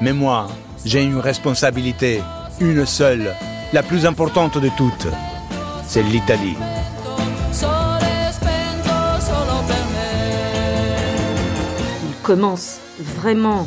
[0.00, 0.46] Mais moi,
[0.84, 2.22] j'ai une responsabilité,
[2.60, 3.34] une seule,
[3.72, 5.08] la plus importante de toutes.
[5.86, 6.56] C'est l'Italie.
[12.04, 13.66] Il commence vraiment,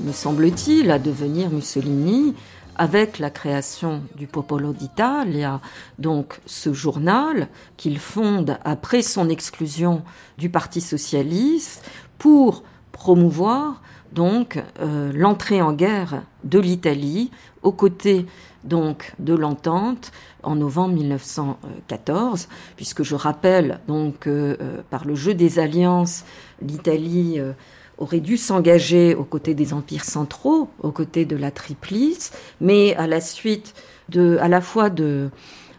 [0.00, 2.34] me semble-t-il, à devenir Mussolini
[2.76, 5.60] avec la création du Popolo d'Italia,
[5.98, 10.02] donc ce journal qu'il fonde après son exclusion
[10.38, 11.84] du Parti socialiste
[12.18, 12.62] pour
[12.92, 17.30] promouvoir donc euh, l'entrée en guerre de l'Italie
[17.62, 18.26] aux côtés
[18.64, 20.12] donc de l'entente
[20.42, 26.24] en novembre 1914 puisque je rappelle donc que euh, par le jeu des alliances
[26.62, 27.52] l'Italie euh,
[27.98, 33.06] aurait dû s'engager aux côtés des empires centraux, aux côtés de la Triplice, mais à
[33.06, 33.74] la suite
[34.08, 35.30] de, à la fois de,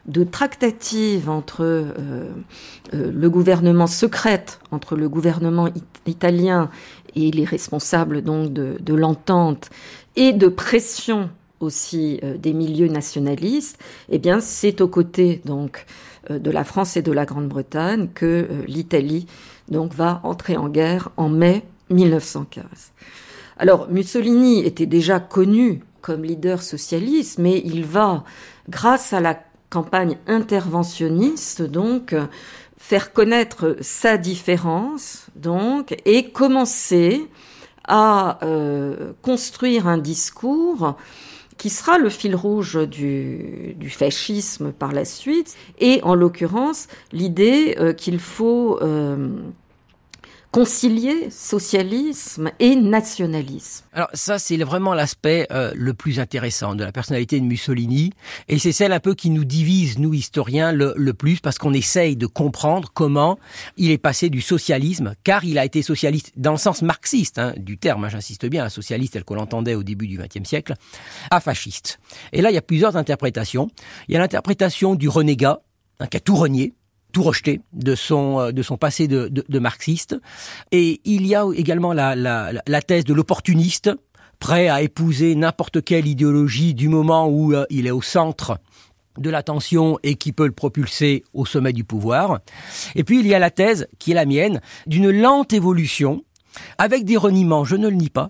[0.08, 1.92] de tractatives entre euh,
[2.94, 6.70] euh, le gouvernement secrète, entre le gouvernement it italien
[7.16, 9.70] et les responsables donc de, de l'entente,
[10.16, 15.86] et de pression aussi euh, des milieux nationalistes, eh bien c'est aux côtés donc
[16.30, 19.26] euh, de la France et de la Grande-Bretagne que euh, l'Italie
[19.70, 22.66] donc va entrer en guerre en mai 1915.
[23.58, 28.24] Alors Mussolini était déjà connu comme leader socialiste, mais il va,
[28.70, 32.16] grâce à la campagne interventionniste, donc
[32.78, 37.28] faire connaître sa différence, donc, et commencer
[37.88, 40.96] à euh, construire un discours
[41.58, 47.94] qui sera le fil rouge du, fascisme par la suite, et en l'occurrence l'idée euh,
[47.94, 49.30] qu'il faut euh,
[50.52, 53.86] concilier socialisme et nationalisme.
[53.94, 58.12] Alors ça, c'est vraiment l'aspect euh, le plus intéressant de la personnalité de Mussolini,
[58.48, 61.74] et c'est celle un peu qui nous divise, nous historiens, le, le plus, parce qu'on
[61.74, 63.38] essaye de comprendre comment
[63.76, 67.54] il est passé du socialisme, car il a été socialiste dans le sens marxiste hein,
[67.58, 70.74] du terme, hein, j'insiste bien, un socialiste tel qu'on l'entendait au début du XXe siècle,
[71.32, 72.00] à fasciste.
[72.34, 73.70] Et là, il y a plusieurs interprétations.
[74.08, 75.62] Il y a l'interprétation du renégat,
[76.00, 76.74] hein, qui a tout renié,
[77.12, 80.16] tout rejeté de son euh, de son passé de, de, de marxiste.
[80.72, 83.92] Et il y a également la, la, la thèse de l'opportuniste,
[84.40, 88.60] prêt à épouser n'importe quelle idéologie du moment où euh, il est au centre
[89.18, 92.40] de l'attention et qui peut le propulser au sommet du pouvoir.
[92.96, 96.24] Et puis il y a la thèse, qui est la mienne, d'une lente évolution,
[96.78, 98.30] avec des reniements, je ne le nie pas,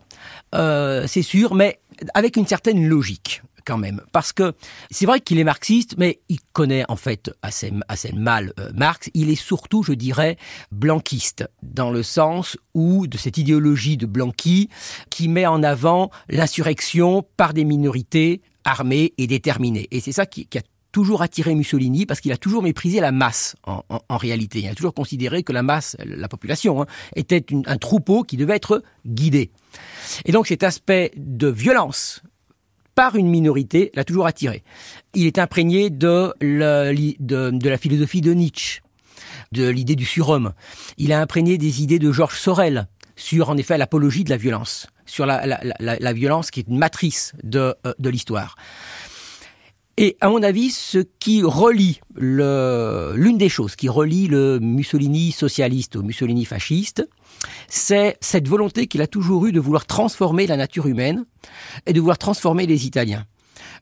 [0.56, 1.80] euh, c'est sûr, mais
[2.14, 4.02] avec une certaine logique quand même.
[4.14, 4.54] Parce que
[4.90, 7.72] c'est vrai qu'il est marxiste, mais il connaît en fait assez,
[8.14, 9.10] mal euh, Marx.
[9.14, 10.38] Il est surtout, je dirais,
[10.72, 14.70] blanquiste, dans le sens où de cette idéologie de Blanqui
[15.10, 19.88] qui met en avant l'insurrection par des minorités armées et déterminées.
[19.92, 20.62] Et c'est ça qui, a
[20.94, 23.84] toujours attiré Mussolini parce qu'il a toujours méprisé la masse en,
[24.18, 24.60] réalité.
[24.60, 28.56] Il a toujours considéré que la masse, la population, hein, était un troupeau qui devait
[28.56, 29.52] être guidé.
[30.26, 32.24] Et donc cet aspect de violence
[32.98, 34.64] par une minorité l'a toujours attiré.
[35.14, 38.82] Il est imprégné de, la philosophie de Nietzsche
[39.52, 40.54] de l'idée du surhomme.
[40.98, 44.88] Il a imprégné des idées de Georges Sorel sur, en effet, l'apologie de la violence,
[45.06, 48.56] sur la, violence qui est une matrice de, euh, de l'histoire.
[49.98, 55.98] Et à mon avis, ce qui relie l'une des choses qui relie le Mussolini socialiste
[55.98, 57.08] au Mussolini fasciste,
[57.68, 61.26] c'est cette volonté qu'il a toujours eue de vouloir transformer la nature humaine
[61.86, 63.26] et de vouloir transformer les Italiens.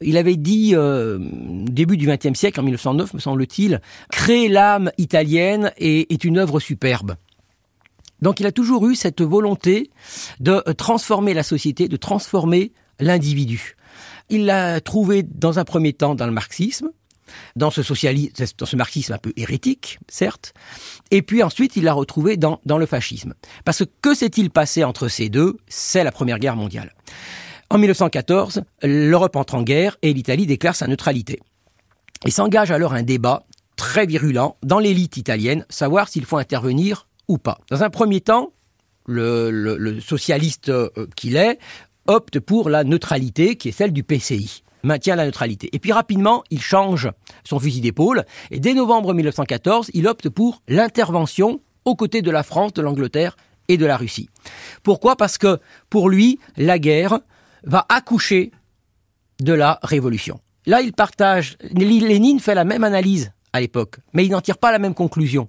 [0.01, 3.81] Il avait dit, euh, début du XXe siècle, en 1909, me semble-t-il,
[4.11, 7.15] créer l'âme italienne est, est une œuvre superbe.
[8.21, 9.91] Donc il a toujours eu cette volonté
[10.39, 13.75] de transformer la société, de transformer l'individu.
[14.29, 16.89] Il l'a trouvé dans un premier temps dans le marxisme,
[17.55, 18.33] dans ce socialisme,
[18.73, 20.53] marxisme un peu hérétique, certes,
[21.11, 23.33] et puis ensuite il l'a retrouvé dans, le fascisme.
[23.63, 25.57] Parce que que s'est-il passé entre ces deux?
[25.67, 26.93] C'est la Première Guerre mondiale.
[27.69, 31.39] En 1914, l'Europe entre en guerre et l'Italie déclare sa neutralité.
[32.25, 33.45] Et s'engage alors un débat
[33.75, 37.57] très virulent dans l'élite italienne, savoir s'il faut intervenir ou pas.
[37.69, 38.53] Dans un premier temps,
[39.07, 41.59] le, le socialiste euh, qu'il est
[42.07, 45.69] opte pour la neutralité qui est celle du PCI maintient la neutralité.
[45.73, 47.09] Et puis rapidement, il change
[47.43, 52.43] son fusil d'épaule et dès novembre 1914, il opte pour l'intervention aux côtés de la
[52.43, 53.35] France, de l'Angleterre
[53.67, 54.29] et de la Russie.
[54.83, 55.15] Pourquoi?
[55.15, 55.59] Parce que
[55.89, 57.19] pour lui, la guerre
[57.63, 58.51] va accoucher
[59.39, 60.39] de la révolution.
[60.65, 64.71] Là, il partage, Lénine fait la même analyse à l'époque, mais il n'en tire pas
[64.71, 65.47] la même conclusion.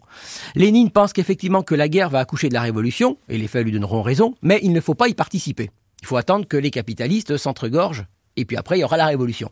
[0.54, 3.72] Lénine pense qu'effectivement que la guerre va accoucher de la révolution, et les faits lui
[3.72, 5.70] donneront raison, mais il ne faut pas y participer.
[6.02, 8.04] Il faut attendre que les capitalistes s'entregorgent,
[8.36, 9.50] et puis après, il y aura la révolution.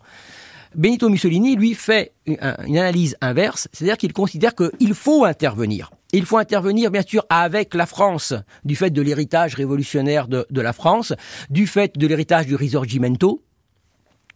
[0.75, 5.91] Benito Mussolini, lui, fait une, analyse inverse, c'est-à-dire qu'il considère qu'il faut intervenir.
[6.13, 10.73] Il faut intervenir, bien sûr, avec la France, du fait de l'héritage révolutionnaire de, la
[10.73, 11.13] France,
[11.49, 13.43] du fait de l'héritage du Risorgimento,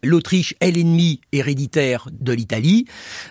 [0.05, 2.85] L'Autriche est l'ennemi héréditaire de l'Italie.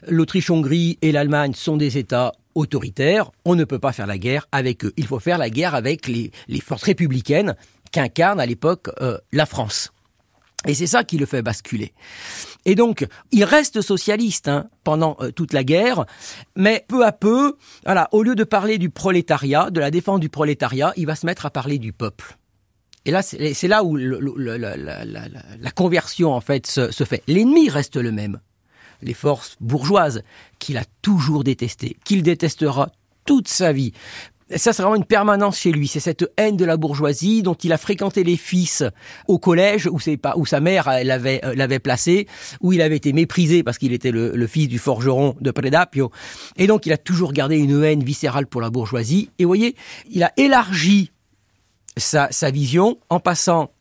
[0.06, 3.32] L'Autriche-Hongrie et l'Allemagne sont des États autoritaires.
[3.46, 4.92] On ne peut pas faire la guerre avec eux.
[4.98, 7.56] Il faut faire la guerre avec les forces républicaines
[7.94, 9.94] qu'incarne à l'époque euh, la France.
[10.68, 11.94] Et c'est ça qui le fait basculer.
[12.66, 16.06] Et donc, il reste socialiste hein, pendant euh, toute la guerre,
[16.56, 17.56] mais peu à peu,
[17.86, 21.26] voilà, au lieu de parler du prolétariat, de la défense du prolétariat, il va se
[21.26, 22.38] mettre à parler du peuple.
[23.06, 24.12] Et là, c'est là où la,
[25.74, 27.24] conversion en fait se, se fait.
[27.28, 28.42] L'ennemi reste le même,
[29.02, 30.24] les forces bourgeoises
[30.60, 32.90] qu'il a toujours détestées, qu'il détestera
[33.24, 33.94] toute sa vie
[34.56, 35.88] ça, c'est vraiment une permanence chez lui.
[35.88, 38.84] C'est cette haine de la bourgeoisie dont il a fréquenté les fils
[39.28, 42.28] au collège où, pas, où sa mère l'avait, euh, l'avait placé,
[42.62, 46.12] où il avait été méprisé parce qu'il était le, fils du forgeron de Predapio.
[46.56, 49.30] Et donc, il a toujours gardé une haine viscérale pour la bourgeoisie.
[49.38, 49.76] Et vous voyez,
[50.10, 51.12] il a élargi
[51.98, 53.72] sa, sa vision en passant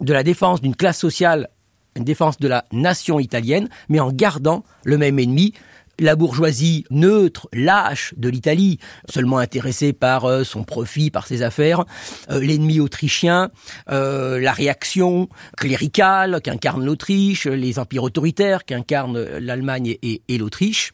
[0.00, 1.48] de la défense d'une classe sociale
[1.96, 5.54] une défense de la nation italienne, mais en gardant le même ennemi,
[5.98, 8.78] la bourgeoisie neutre, lâche de l'Italie,
[9.08, 11.84] seulement intéressée par euh, son profit, par ses affaires,
[12.30, 13.50] euh, l'ennemi autrichien,
[13.90, 20.92] euh, la réaction cléricale qu'incarne l'Autriche, les empires autoritaires qu'incarnent l'Allemagne et, l'Autriche.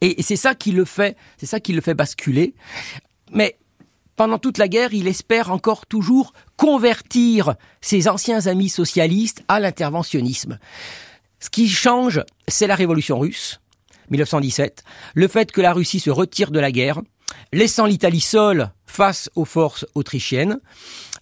[0.00, 2.54] Et, c'est ça qui le fait, c'est ça qui le fait basculer.
[3.32, 3.56] Mais
[4.14, 10.58] pendant toute la guerre, il espère encore toujours convertir ses anciens amis socialistes à l'interventionnisme.
[11.40, 13.60] Ce qui change, c'est la révolution russe
[14.10, 14.84] 1917,
[15.14, 17.00] le fait que la Russie se retire de la guerre,
[17.52, 20.60] laissant l'Italie seule face aux forces autrichiennes.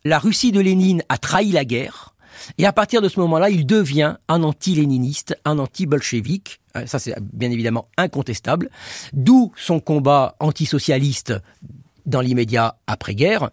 [0.04, 2.14] La Russie de Lénine a trahi la guerre.
[2.58, 6.60] Et à partir de ce moment-là, il devient un anti-léniniste, un anti-bolchevique.
[6.76, 8.70] Euh, ça, c'est bien évidemment incontestable.
[9.12, 11.32] D'où son combat antisocialiste
[12.06, 13.50] dans l'immédiat après-guerre.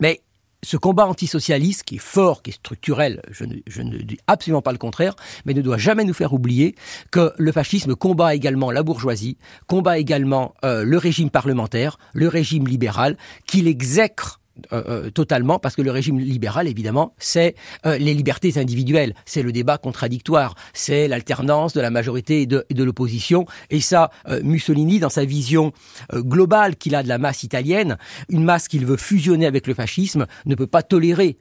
[0.00, 0.20] Mais
[0.62, 4.78] ce combat antisocialiste, qui est fort, qui est structurel, je ne, dis absolument pas le
[4.78, 6.74] contraire, mais ne doit jamais nous faire oublier
[7.10, 12.66] que le fascisme combat également la bourgeoisie, combat également euh, le régime parlementaire, le régime
[12.66, 14.40] libéral, qu'il exècre
[14.72, 17.54] euh, euh, totalement parce que le régime libéral, évidemment, c'est
[17.86, 22.64] euh, les libertés individuelles, c'est le débat contradictoire, c'est l'alternance de la majorité et de,
[22.70, 23.46] de l'opposition.
[23.70, 24.10] Et ça,
[24.42, 25.72] Mussolini, dans sa vision
[26.12, 27.98] globale qu'il a de la masse italienne,
[28.28, 31.36] une masse qu'il veut fusionner avec le fascisme, ne peut pas tolérer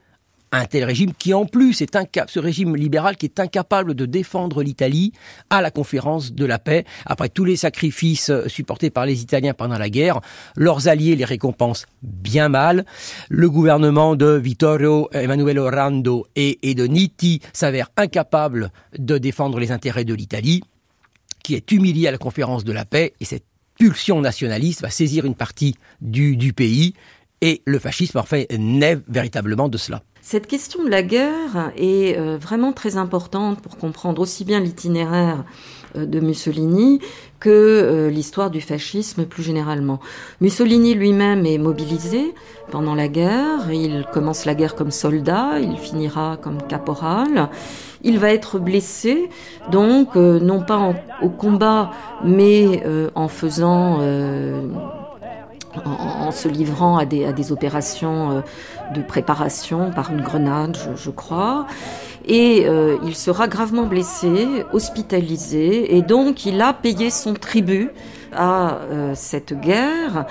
[0.52, 4.06] un tel régime qui en plus est incapable, ce régime libéral qui est incapable de
[4.06, 5.12] défendre l'Italie
[5.50, 9.54] à la conférence de la paix, après tous les sacrifices euh, supportés par les Italiens
[9.54, 10.22] pendant la guerre,
[10.56, 12.86] leurs alliés les récompensent bien mal,
[13.30, 19.72] le gouvernement de Vittorio Emanuele Orlando et, et de Nitti s'avère incapable de défendre les
[19.72, 20.62] intérêts de l'Italie,
[21.44, 23.46] qui est humilié à la conférence de la paix, et cette
[23.78, 26.94] pulsion nationaliste va saisir une partie du, du pays,
[27.42, 30.02] Et le fascisme, en fait, naît véritablement de cela.
[30.30, 35.46] Cette question de la guerre est euh, vraiment très importante pour comprendre aussi bien l'itinéraire
[35.96, 37.00] euh, de Mussolini
[37.40, 40.02] que euh, l'histoire du fascisme plus généralement.
[40.42, 42.36] Mussolini lui-même est mobilisé
[42.72, 47.48] pendant la guerre, il commence la guerre comme soldat, il finira comme caporal,
[48.02, 49.30] il va être blessé,
[49.72, 51.92] donc non pas au combat,
[52.26, 52.84] mais
[53.16, 54.02] en faisant
[55.86, 58.42] en, se livrant à des, à opérations euh,
[58.94, 61.68] de préparation par une grenade, je, crois.
[62.26, 67.92] Et euh, il sera gravement blessé, hospitalisé, et donc il a payé son tribut
[68.34, 70.26] à euh, cette guerre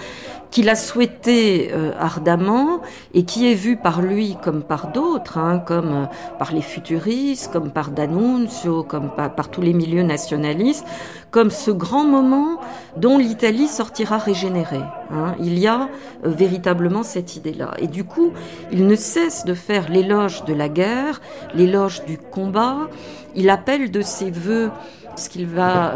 [0.50, 2.80] qu'il a souhaité euh, ardemment
[3.14, 7.52] et qui est vu par lui comme par d'autres, hein, comme euh, par les futuristes,
[7.52, 10.86] comme par D'Annunzio, comme par, tous les milieux nationalistes,
[11.30, 12.60] comme ce grand moment
[12.96, 14.84] dont l'Italie sortira régénérée.
[15.10, 15.34] Hein.
[15.40, 15.88] Il y a
[16.24, 17.72] euh, véritablement cette idée-là.
[17.78, 18.32] Et du coup,
[18.72, 21.20] il ne cesse de faire l'éloge de la guerre,
[21.54, 22.88] l'éloge du combat.
[23.34, 24.70] Il appelle de ses voeux
[25.16, 25.94] ce qu'il va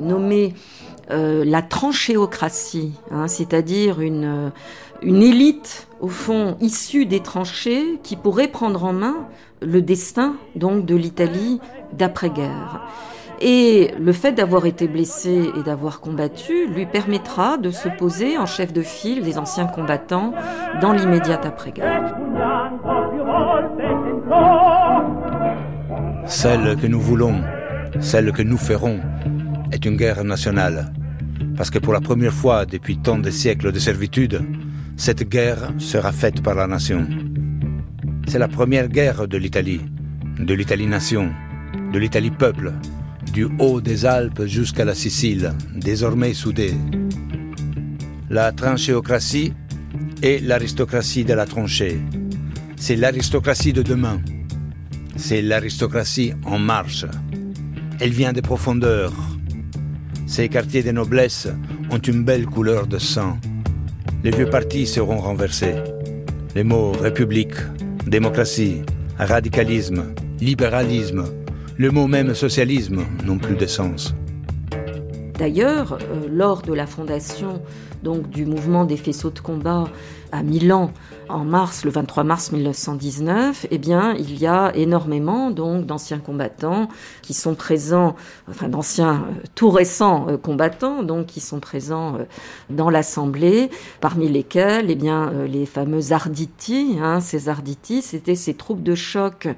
[0.00, 0.54] nommer
[1.12, 4.50] euh, la tranchéocratie, hein, c'est-à-dire une, euh,
[5.02, 9.28] une élite au fond issue des tranchées qui pourrait prendre en main
[9.60, 11.60] le destin donc de l'Italie
[11.92, 12.80] d'après-guerre.
[13.40, 18.46] Et le fait d'avoir été blessé et d'avoir combattu lui permettra de se poser en
[18.46, 20.32] chef de file des anciens combattants
[20.80, 22.14] dans l'immédiate après-guerre.
[26.26, 27.34] Celle que nous voulons,
[28.00, 29.00] celle que nous ferons,
[29.72, 30.92] est une guerre nationale.
[31.62, 34.44] Parce que pour la première fois depuis tant de siècles de servitude,
[34.96, 37.06] cette guerre sera faite par la nation.
[38.26, 39.80] C'est la première guerre de l'Italie,
[40.40, 41.30] de l'Italie-nation,
[41.92, 42.72] de l'Italie-peuple,
[43.32, 46.74] du haut des Alpes jusqu'à la Sicile, désormais soudée.
[48.28, 49.54] La tranchéocratie
[50.20, 52.00] est l'aristocratie de la tranchée.
[52.74, 54.20] C'est l'aristocratie de demain.
[55.14, 57.06] C'est l'aristocratie en marche.
[58.00, 59.12] Elle vient des profondeurs,
[60.32, 61.46] ces quartiers de noblesse
[61.90, 63.36] ont une belle couleur de sang.
[64.24, 65.74] Les vieux partis seront renversés.
[66.54, 67.52] Les mots république,
[68.06, 68.80] démocratie,
[69.18, 71.24] radicalisme, libéralisme,
[71.76, 74.14] le mot même socialisme n'ont plus de sens.
[75.38, 77.60] D'ailleurs, euh, lors de la fondation
[78.02, 79.84] donc du mouvement des faisceaux de combat
[80.32, 80.90] à Milan
[81.28, 86.88] en mars, le 23 mars 1919, eh bien, il y a énormément donc d'anciens combattants
[87.22, 88.16] qui sont présents,
[88.50, 92.24] enfin d'anciens euh, tout récents euh, combattants donc qui sont présents euh,
[92.70, 93.70] dans l'assemblée,
[94.00, 96.98] parmi lesquels, eh bien, les fameux Arditi.
[97.00, 99.48] Hein, ces Arditi, c'était ces troupes de choc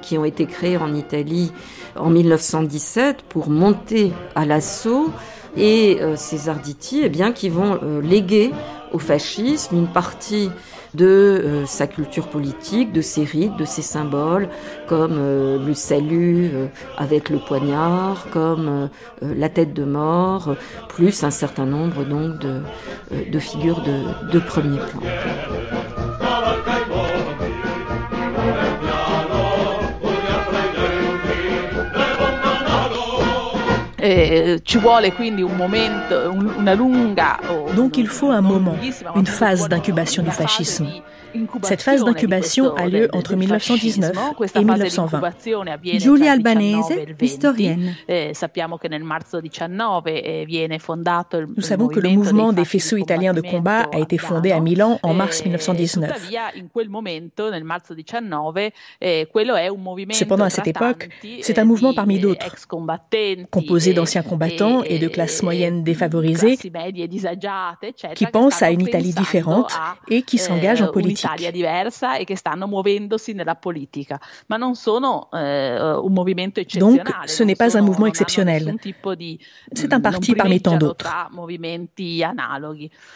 [0.00, 1.52] qui ont été créées en Italie
[1.96, 5.10] en 1917 pour monter à l'assaut
[5.56, 8.52] et ces Arditi, eh bien, qui vont léguer
[8.92, 10.50] au fascisme une partie
[10.94, 14.48] de euh, sa culture politique, de ses rites, de ses symboles,
[14.86, 16.66] comme euh, le salut euh,
[16.98, 18.90] avec le poignard, comme
[19.22, 20.54] la tête de mort,
[20.88, 25.00] plus un certain nombre donc de, figures de, de premier plan.
[37.76, 38.76] Donc il faut un moment,
[39.14, 40.88] une phase d'incubation du fascisme.
[41.62, 44.12] Cette phase d'incubation a lieu entre 1919
[44.54, 45.20] et 1920.
[45.98, 47.94] Giulia Albanese, historienne.
[48.08, 48.48] Eh, eh,
[51.56, 54.98] Nous savons que le mouvement des faisceaux italiens de combat a été fondé à Milan
[55.02, 56.30] en mars 1919.
[59.00, 59.26] Eh,
[60.12, 61.08] Cependant, à cette époque,
[61.40, 62.56] c'est un mouvement parmi d'autres,
[63.50, 69.72] composé d'anciens combattants et de classes moyennes défavorisées, qui pensent à une Italie différente
[70.08, 71.50] et qui s'engagent en politique politique.
[71.52, 77.02] diversa e che stanno muovendosi nella politica, ma non sono eh, un movimento eccezionale.
[77.02, 78.74] Donc, ce n'est pas un mouvement exceptionnel.
[79.72, 81.10] C'est un parti parmi tant d'autres.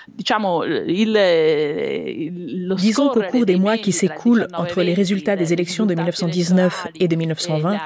[0.06, 5.86] Diciamo, il, il, Disons qu'au cours des mois qui s'écoulent entre les résultats des élections
[5.86, 7.78] de 1919 et de 1920,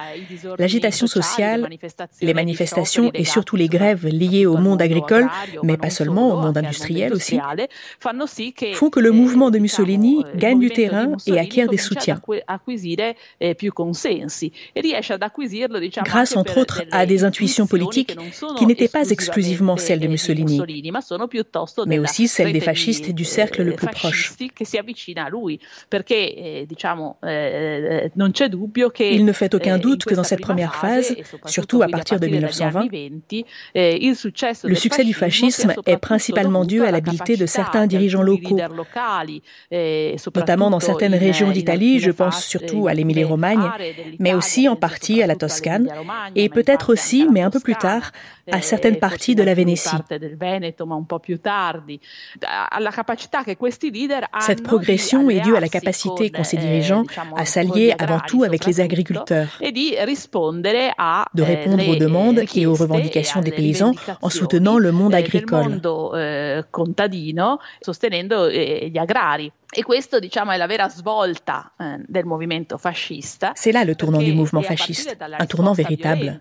[0.58, 1.68] l'agitation sociale,
[2.20, 5.28] les manifestations et surtout les grèves liées au monde agricole,
[5.62, 7.38] mais pas seulement au monde industriel aussi,
[8.74, 12.20] font que le mouvement de Mussolini Mussolini gagne du terrain et acquiert des soutiens.
[16.04, 18.16] Grâce entre autres à des intuitions politiques
[18.58, 20.60] qui n'étaient pas exclusivement celles de Mussolini,
[21.86, 24.34] mais aussi celles des fascistes du cercle le plus proche.
[29.00, 32.88] Il ne fait aucun doute que dans cette première phase, surtout à partir de 1920,
[33.74, 38.58] le succès du fascisme est principalement dû à l'habileté de certains dirigeants locaux,
[40.34, 43.70] notamment dans certaines régions d'Italie, je pense surtout à l'Émilie-Romagne,
[44.18, 45.88] mais aussi en partie à la Toscane,
[46.34, 48.12] et peut-être aussi, mais un peu plus tard,
[48.52, 49.96] à certaines parties de la Vénétie.
[54.40, 57.04] Cette progression est due à la capacité qu'ont ces dirigeants
[57.36, 59.48] à s'allier avant tout avec les agriculteurs,
[61.34, 63.92] de répondre aux demandes et aux revendications des paysans
[64.22, 65.80] en soutenant le monde agricole.
[69.72, 73.52] E questo, diciamo, è la vera svolta eh, del movimento fascista.
[73.54, 76.40] C'est là le tournant du mouvement fasciste, un tournant véritable.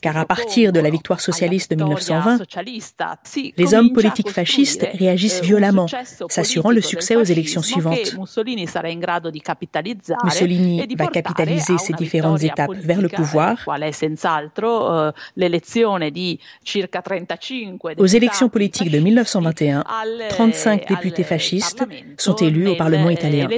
[0.00, 2.40] Car à partir de la victoire socialiste de 1920,
[3.56, 5.86] les hommes politiques fascistes réagissent eh, violemment,
[6.28, 8.16] s'assurant le succès aux élections suivantes.
[8.18, 8.66] Mussolini
[10.96, 13.58] va capitaliser ces différentes étapes vers le pouvoir.
[17.96, 19.84] Aux élections politiques de 1921,
[20.30, 21.84] 35 députés fascistes
[22.16, 23.48] sont élus au Parlement italien.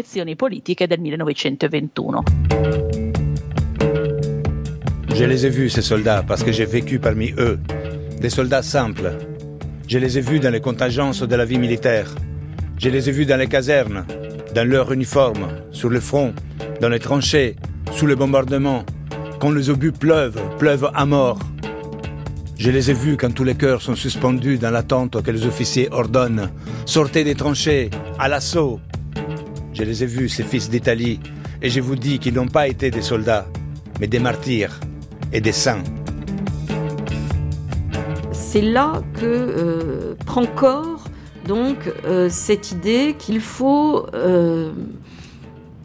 [5.14, 7.58] Je les ai vus, ces soldats, parce que j'ai vécu parmi eux.
[8.20, 9.12] Des soldats simples.
[9.86, 12.08] Je les ai vus dans les contingences de la vie militaire.
[12.78, 14.04] Je les ai vus dans les casernes,
[14.54, 16.32] dans leur uniforme, sur le front,
[16.80, 17.56] dans les tranchées,
[17.92, 18.84] sous le bombardement,
[19.38, 21.38] quand les obus pleuvent, pleuvent à mort.
[22.62, 25.88] Je les ai vus quand tous les cœurs sont suspendus dans l'attente que les officiers
[25.90, 26.48] ordonnent.
[26.86, 27.90] Sortez des tranchées,
[28.20, 28.78] à l'assaut.
[29.72, 31.18] Je les ai vus, ces fils d'Italie,
[31.60, 33.46] et je vous dis qu'ils n'ont pas été des soldats,
[33.98, 34.78] mais des martyrs
[35.32, 35.82] et des saints.
[38.30, 41.08] C'est là que euh, prend corps
[41.48, 44.70] donc euh, cette idée qu'il faut euh,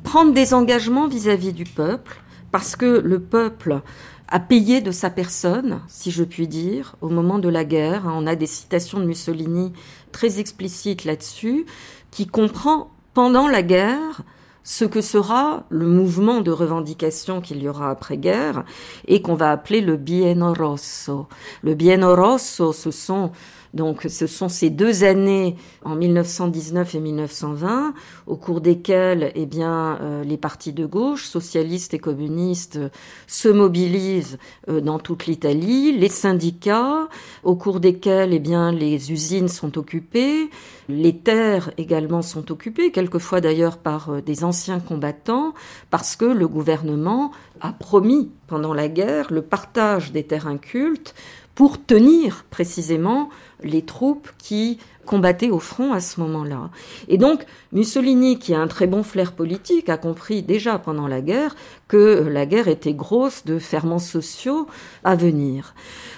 [0.03, 2.21] prendre des engagements vis à -vis du peuple,
[2.51, 3.81] parce que le peuple
[4.29, 8.03] a payé de sa personne, si je puis dire, au moment de la guerre.
[8.05, 9.73] On a des citations de Mussolini
[10.11, 11.65] très explicites là-dessus,
[12.11, 14.23] qui comprend pendant la guerre
[14.63, 18.65] ce que sera le mouvement de revendication qu'il y aura après-guerre
[19.07, 21.27] et qu'on va appeler le Bienno Rosso.
[21.63, 23.31] Le Bienno Rosso, ce sont
[23.73, 27.93] donc ce sont ces deux années en 1919 et 1920
[28.25, 32.79] au cours desquelles eh bien euh, les partis de gauche, socialistes et communistes
[33.27, 34.37] se mobilisent
[34.69, 37.07] euh, dans toute l'Italie, les syndicats
[37.43, 40.49] au cours desquels eh bien les usines sont occupées,
[40.89, 45.53] les terres également sont occupées, quelquefois d'ailleurs par euh, des anciens combattants
[45.89, 51.13] parce que le gouvernement a promis pendant la guerre le partage des terres incultes
[51.57, 53.29] pour tenir précisément
[53.63, 54.77] les troupes qui
[55.07, 56.69] combattaient au front à ce moment-là.
[57.07, 61.19] Et donc, Mussolini, qui a un très bon flair politique, a compris déjà pendant la
[61.19, 61.55] guerre
[61.87, 64.67] que la guerre était grosse de ferments sociaux
[65.03, 65.73] à venir.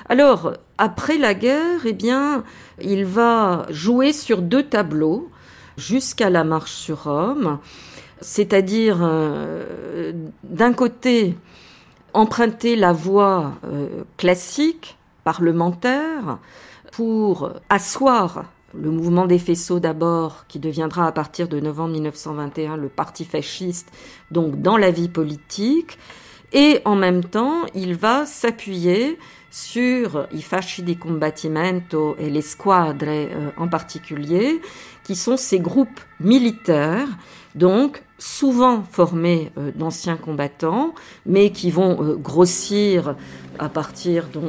[0.09, 2.43] Alors, après la guerre, eh bien,
[2.81, 5.29] il va jouer sur deux tableaux
[5.77, 7.59] jusqu'à la marche sur Rome,
[8.19, 10.11] c'est-à-dire, euh,
[10.43, 11.37] d'un côté,
[12.13, 14.97] emprunter la voie euh, classique
[15.29, 16.39] parlementaire
[16.91, 22.89] pour asseoir le mouvement des faisceaux d'abord, qui deviendra à partir de novembre 1921 le
[22.89, 23.91] parti fasciste,
[24.31, 25.99] donc dans la vie politique,
[26.51, 29.19] et en même temps, il va s'appuyer
[29.51, 34.61] sur i fasci di combattimento et les squadres euh, en particulier,
[35.03, 37.09] qui sont ces groupes militaires,
[37.53, 40.93] donc souvent formés euh, d'anciens combattants,
[41.25, 43.15] mais qui vont euh, grossir
[43.57, 44.39] à partir de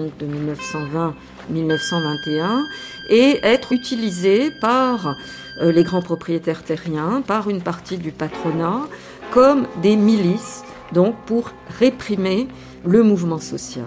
[1.53, 2.61] 1920-1921
[3.09, 5.17] et être utilisés par
[5.61, 8.87] euh, les grands propriétaires terriens, par une partie du patronat,
[9.31, 10.63] comme des milices,
[10.93, 12.49] donc pour réprimer
[12.85, 13.87] le mouvement social.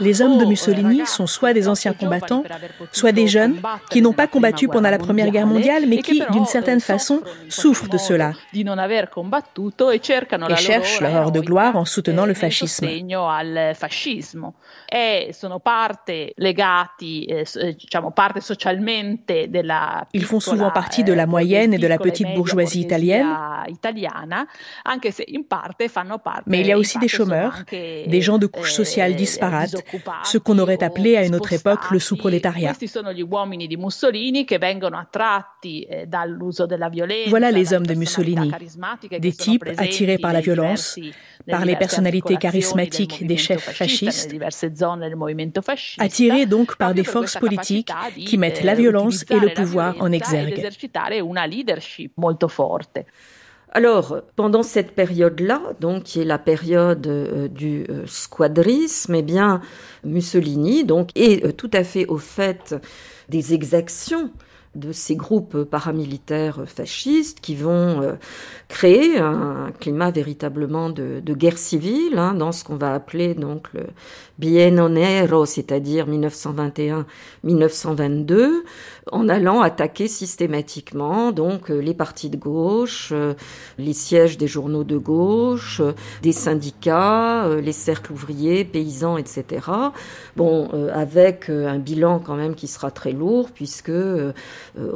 [0.00, 2.44] Les hommes de Mussolini sont soit des anciens combattants,
[2.90, 3.60] soit des jeunes
[3.90, 7.88] qui n'ont pas combattu pendant la Première Guerre mondiale, mais qui, d'une certaine façon, souffrent
[7.88, 8.32] de cela.
[10.50, 12.86] et cherchent leur heure de gloire en soutenant le fascisme.
[20.12, 23.26] Ils font souvent partie de la moyenne et de la petite bourgeoisie italienne,
[26.46, 29.76] mais il y a aussi des chômeurs, des gens de couches sociales disparates,
[30.24, 32.74] ce qu'on aurait appelé à une autre époque le sous-prolétariat.
[37.28, 38.52] Voilà les hommes de Mussolini,
[39.18, 40.98] des types attirés par la violence,
[41.48, 44.34] par les personnalités charismatiques des chefs fascistes,
[45.98, 50.68] attirés donc par des forces politiques qui mettent la violence et le pouvoir en exergue.
[53.74, 59.62] Alors, pendant cette période-là, donc qui est la période euh, du euh, squadrisme, eh bien,
[60.04, 62.74] Mussolini donc est euh, tout à fait au fait
[63.30, 64.30] des exactions
[64.74, 68.14] de ces groupes paramilitaires fascistes qui vont euh,
[68.68, 73.82] créer un climat véritablement de, guerre civile hein, dans ce qu'on va appeler donc le
[74.38, 76.08] bienno nero, c'est-à-dire
[77.44, 78.62] 1921-1922,
[79.10, 83.34] en allant attaquer systématiquement donc euh, les partis de gauche, euh,
[83.76, 85.82] les sièges des journaux de gauche,
[86.22, 89.66] des syndicats, les cercles ouvriers, paysans, etc.
[90.36, 93.92] Bon, avec un bilan quand même qui sera très lourd puisque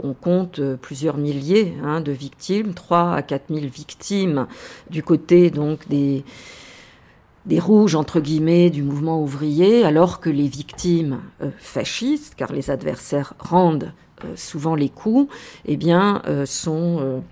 [0.02, 4.46] on compte euh, plusieurs milliers hein, de victimes, 3 à 4 000 victimes
[4.90, 6.24] du côté donc des
[7.44, 12.70] des rouges entre guillemets du mouvement ouvrier, alors que les victimes euh, fascistes, car les
[12.70, 13.92] adversaires rendent
[14.34, 15.30] souvent les coups,
[15.66, 17.22] eh bien, sont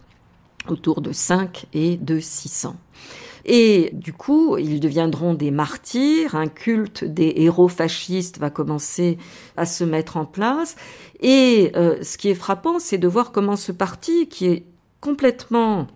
[0.68, 2.76] autour de 5 et de 600.
[3.44, 9.18] Et du coup, ils deviendront des martyrs, un culte des héros fascistes va commencer
[9.56, 10.76] à se mettre en place.
[11.20, 14.64] Et euh, ce qui est frappant, c'est de voir comment ce parti, qui est
[15.00, 15.86] complètement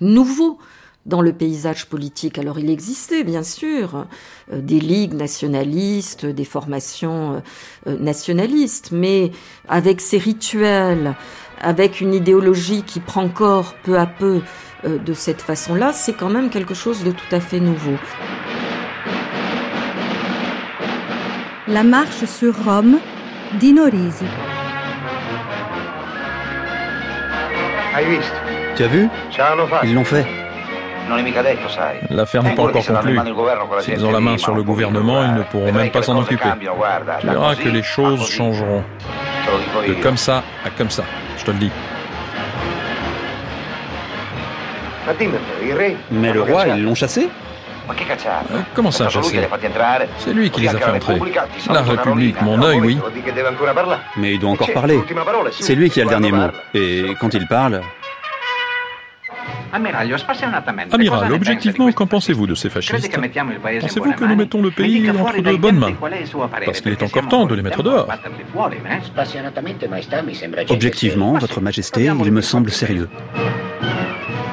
[0.00, 0.58] nouveau,
[1.06, 2.38] dans le paysage politique.
[2.38, 4.06] Alors il existait bien sûr
[4.52, 7.42] euh, des ligues nationalistes, des formations
[7.86, 9.32] euh, nationalistes, mais
[9.68, 11.16] avec ces rituels,
[11.60, 14.40] avec une idéologie qui prend corps peu à peu
[14.84, 17.96] euh, de cette façon-là, c'est quand même quelque chose de tout à fait nouveau.
[21.68, 22.98] La marche sur Rome
[23.54, 24.24] d'Ino Risi.
[28.76, 29.08] Tu as vu?
[29.84, 30.26] Ils l'ont fait.
[32.08, 33.18] L'affaire n'est pas encore conclue.
[33.80, 36.48] S'ils ont la main sur le gouvernement, ils ne pourront même pas s'en occuper.
[37.20, 38.82] Tu verras que les choses changeront.
[39.86, 41.02] De comme ça à comme ça,
[41.40, 41.70] je te le dis.
[46.10, 47.28] Mais le roi, ils l'ont chassé.
[47.90, 49.40] Euh, Comment ça, chassé?
[50.18, 51.18] C'est lui qui les a fait entrer.
[51.70, 52.98] La République, mon œil, oui.
[54.16, 55.00] Mais il doit encore parler.
[55.58, 56.48] C'est lui qui a le dernier mot.
[56.74, 57.80] Et quand il parle...
[59.72, 63.10] Amiral, objectivement, qu'en pensez-vous de ces fascistes?
[63.80, 65.94] Pensez-vous que nous mettons le pays entre de bonnes mains?
[66.64, 68.08] Parce qu'il est encore temps de les mettre dehors.
[70.68, 73.08] Objectivement, Votre Majesté, il me semble sérieux.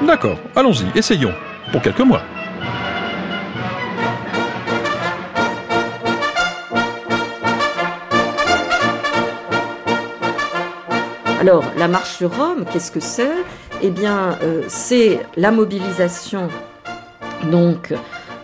[0.06, 1.34] D'accord, allons-y, essayons.
[1.72, 2.22] Pour quelques mois.
[11.40, 13.30] Alors, la marche sur Rome, qu'est-ce que c'est?
[13.80, 16.48] Eh bien, euh, c'est la mobilisation,
[17.52, 17.94] donc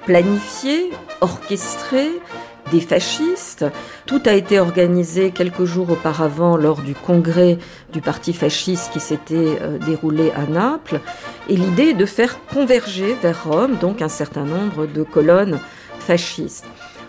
[0.07, 2.11] planifiée, orchestrée,
[2.70, 3.64] des fascistes.
[4.07, 7.59] Tout a été organisé quelques jours auparavant lors du congrès
[7.93, 11.01] du parti fasciste qui s'était euh, déroulé à Naples.
[11.49, 15.59] Et l'idée est de faire converger vers Rome donc un certain nombre de colonnes
[15.99, 16.66] fascistes.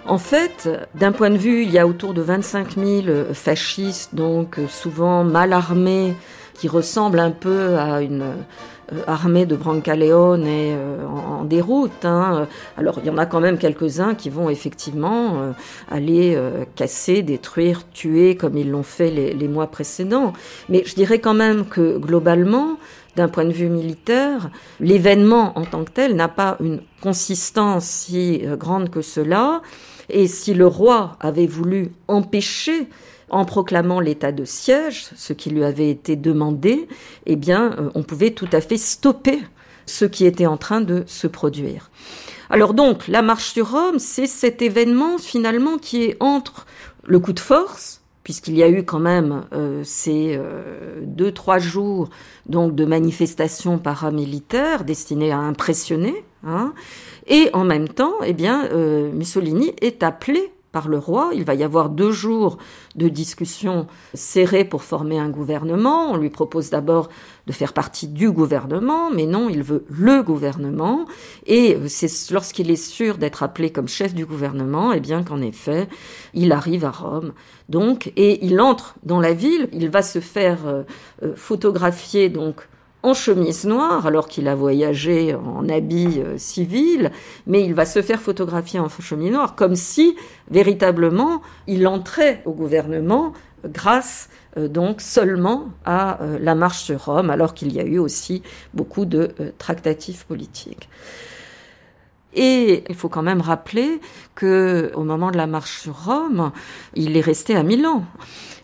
[0.08, 4.58] En fait, d'un point de vue, il y a autour de 25 000 fascistes, donc
[4.68, 6.16] souvent mal armés,
[6.56, 8.24] qui ressemblent un peu à une
[8.94, 12.06] euh, armée de Brancaleone euh, en, déroute.
[12.06, 12.48] Hein.
[12.78, 15.52] Alors il y en a quand même quelques-uns qui vont effectivement euh,
[15.90, 16.38] aller
[16.76, 20.34] casser, détruire, tuer comme ils l'ont fait les, les mois précédents.
[20.70, 22.78] Mais je dirais quand même que globalement,
[23.16, 24.50] d'un point de vue militaire,
[24.80, 29.62] l'événement en tant que tel n'a pas une consistance si grande que cela.
[30.10, 32.88] Et si le roi avait voulu empêcher
[33.30, 36.88] en proclamant l'état de siège, ce qui lui avait été demandé,
[37.26, 39.40] eh bien, euh, on pouvait tout à fait stopper
[39.86, 41.92] ce qui était en train de se produire.
[42.50, 46.66] Alors donc, la marche sur Rome, c'est cet événement finalement qui est entre
[47.04, 51.60] le coup de force, puisqu'il y a eu quand même euh, ces euh, deux trois
[51.60, 52.10] jours
[52.48, 56.74] donc de manifestations paramilitaires destinées à impressionner Hein.
[57.28, 61.32] Et en même temps, eh bien, euh, Mussolini est appelé par le roi.
[61.34, 62.58] Il va y avoir deux jours
[62.96, 66.12] de discussions serrées pour former un gouvernement.
[66.12, 67.08] On lui propose d'abord
[67.48, 71.06] de faire partie du gouvernement, mais non, il veut le gouvernement.
[71.46, 75.88] Et c'est lorsqu'il est sûr d'être appelé comme chef du gouvernement, eh bien qu'en effet,
[76.34, 77.32] il arrive à Rome.
[77.70, 79.70] Donc, et il entre dans la ville.
[79.72, 80.84] Il va se faire euh,
[81.24, 82.68] euh, photographier donc
[83.06, 87.12] en chemise noire, alors qu'il a voyagé en habit euh, civil,
[87.46, 90.16] mais il va se faire photographier en chemise noire, comme si
[90.50, 93.34] véritablement il entrait au gouvernement
[93.64, 98.00] grâce euh, donc seulement à euh, la marche sur Rome, alors qu'il y a eu
[98.00, 98.42] aussi
[98.74, 99.30] beaucoup de
[99.60, 100.90] tractatifs politiques.
[102.36, 104.00] Et il faut quand même rappeler
[104.36, 106.52] que au moment de la marche sur Rome,
[106.94, 108.04] il est resté à Milan.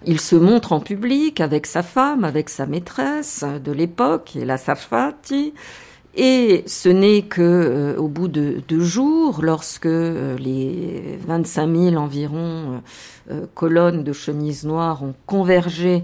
[0.05, 5.53] Il se montre en public avec sa femme, avec sa maîtresse de l'époque, la Sarfati.
[6.15, 11.95] Et ce n'est que euh, au bout de deux jours, lorsque euh, les 25 000
[11.95, 12.81] environ
[13.29, 16.03] euh, colonnes de chemises noires ont convergé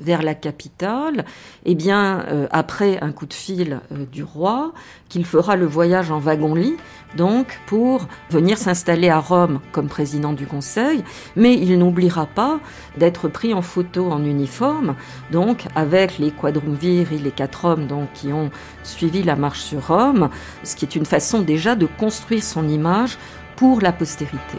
[0.00, 1.24] vers la capitale,
[1.64, 4.72] eh bien, après un coup de fil du roi,
[5.08, 6.76] qu'il fera le voyage en wagon-lit
[7.16, 11.04] donc pour venir s'installer à Rome comme président du Conseil,
[11.36, 12.58] mais il n'oubliera pas
[12.96, 14.94] d'être pris en photo en uniforme,
[15.30, 18.50] donc avec les quadrumvirs et les quatre hommes donc, qui ont
[18.82, 20.30] suivi la marche sur Rome,
[20.62, 23.18] ce qui est une façon déjà de construire son image
[23.56, 24.58] pour la postérité.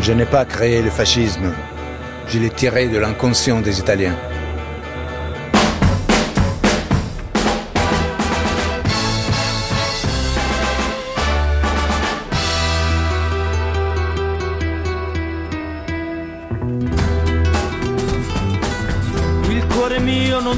[0.00, 1.52] Je n'ai pas créé le fascisme,
[2.28, 4.16] je l'ai tiré de l'inconscient des Italiens.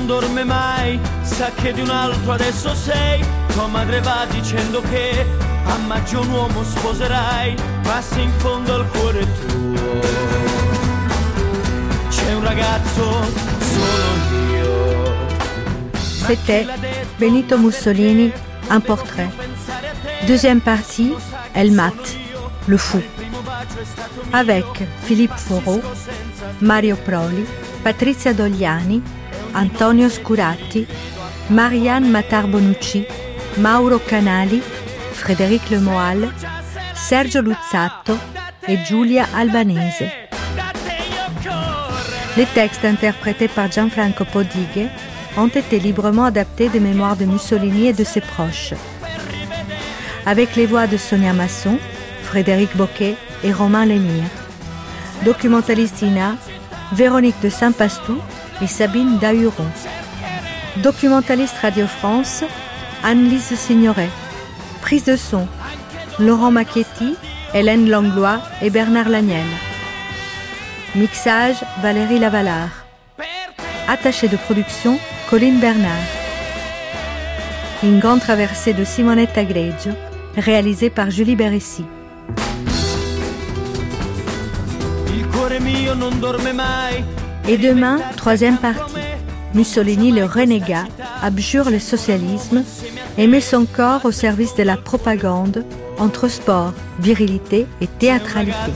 [0.06, 5.26] dorme mai, sa che di un altro adesso sei, tua madre va dicendo che
[5.64, 7.56] a maggio un uomo sposerai,
[8.00, 10.65] se in fondo al cuore tuo
[12.26, 13.22] c'è un ragazzo
[13.60, 15.26] solo io.
[16.26, 16.66] C'était
[17.18, 18.32] Benito Mussolini,
[18.68, 19.30] un portrait.
[20.26, 21.14] Deuxième partie,
[21.54, 22.16] El Mat,
[22.66, 23.00] le fou.
[24.32, 24.66] Avec
[25.04, 25.80] Philippe Foreau,
[26.60, 27.46] Mario Proli,
[27.84, 29.00] Patrizia Dogliani,
[29.54, 30.84] Antonio Scuratti,
[31.50, 33.06] Marianne Matar-Bonucci,
[33.58, 34.60] Mauro Canali,
[35.12, 36.32] Frédéric Lemoal,
[36.92, 38.18] Sergio Luzzatto
[38.66, 40.25] et Giulia Albanese.
[42.36, 44.90] Les textes interprétés par Gianfranco Podighe
[45.38, 48.74] ont été librement adaptés des mémoires de Mussolini et de ses proches.
[50.26, 51.78] Avec les voix de Sonia Masson,
[52.24, 54.28] Frédéric Boquet et Romain Lémire.
[55.24, 56.04] Documentaliste
[56.92, 58.18] Véronique de Saint-Pastou
[58.62, 59.66] et Sabine Dahuron.
[60.82, 62.44] Documentaliste Radio France,
[63.02, 64.10] Anne-Lise Signoret.
[64.82, 65.48] Prise de son,
[66.18, 67.16] Laurent Macchetti,
[67.54, 69.46] Hélène Langlois et Bernard Lagnel.
[70.94, 72.70] Mixage, Valérie Lavalard.
[73.88, 75.90] Attaché de production, Colline Bernard.
[77.82, 79.92] Une grande traversée de Simonetta Greggio,
[80.36, 81.84] réalisée par Julie Beressi.
[87.48, 88.94] Et demain, troisième partie.
[89.54, 90.84] Mussolini, le renégat,
[91.22, 92.62] abjure le socialisme
[93.18, 95.64] et met son corps au service de la propagande
[95.98, 98.72] entre sport, virilité et théâtralité.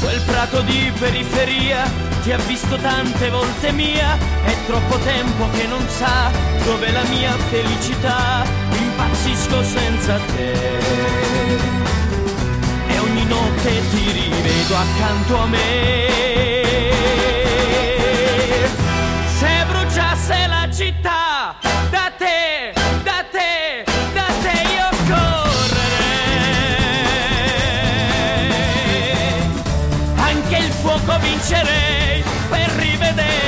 [0.00, 1.90] Quel prato di periferia
[2.22, 6.30] ti ha visto tante volte mia, è troppo tempo che non sa
[6.64, 11.16] dove la mia felicità, impazzisco senza te.
[13.00, 16.06] Ogni notte ti rivedo accanto a me.
[19.38, 21.27] Se bruciasse la città,
[31.28, 33.47] vincerei per rivedere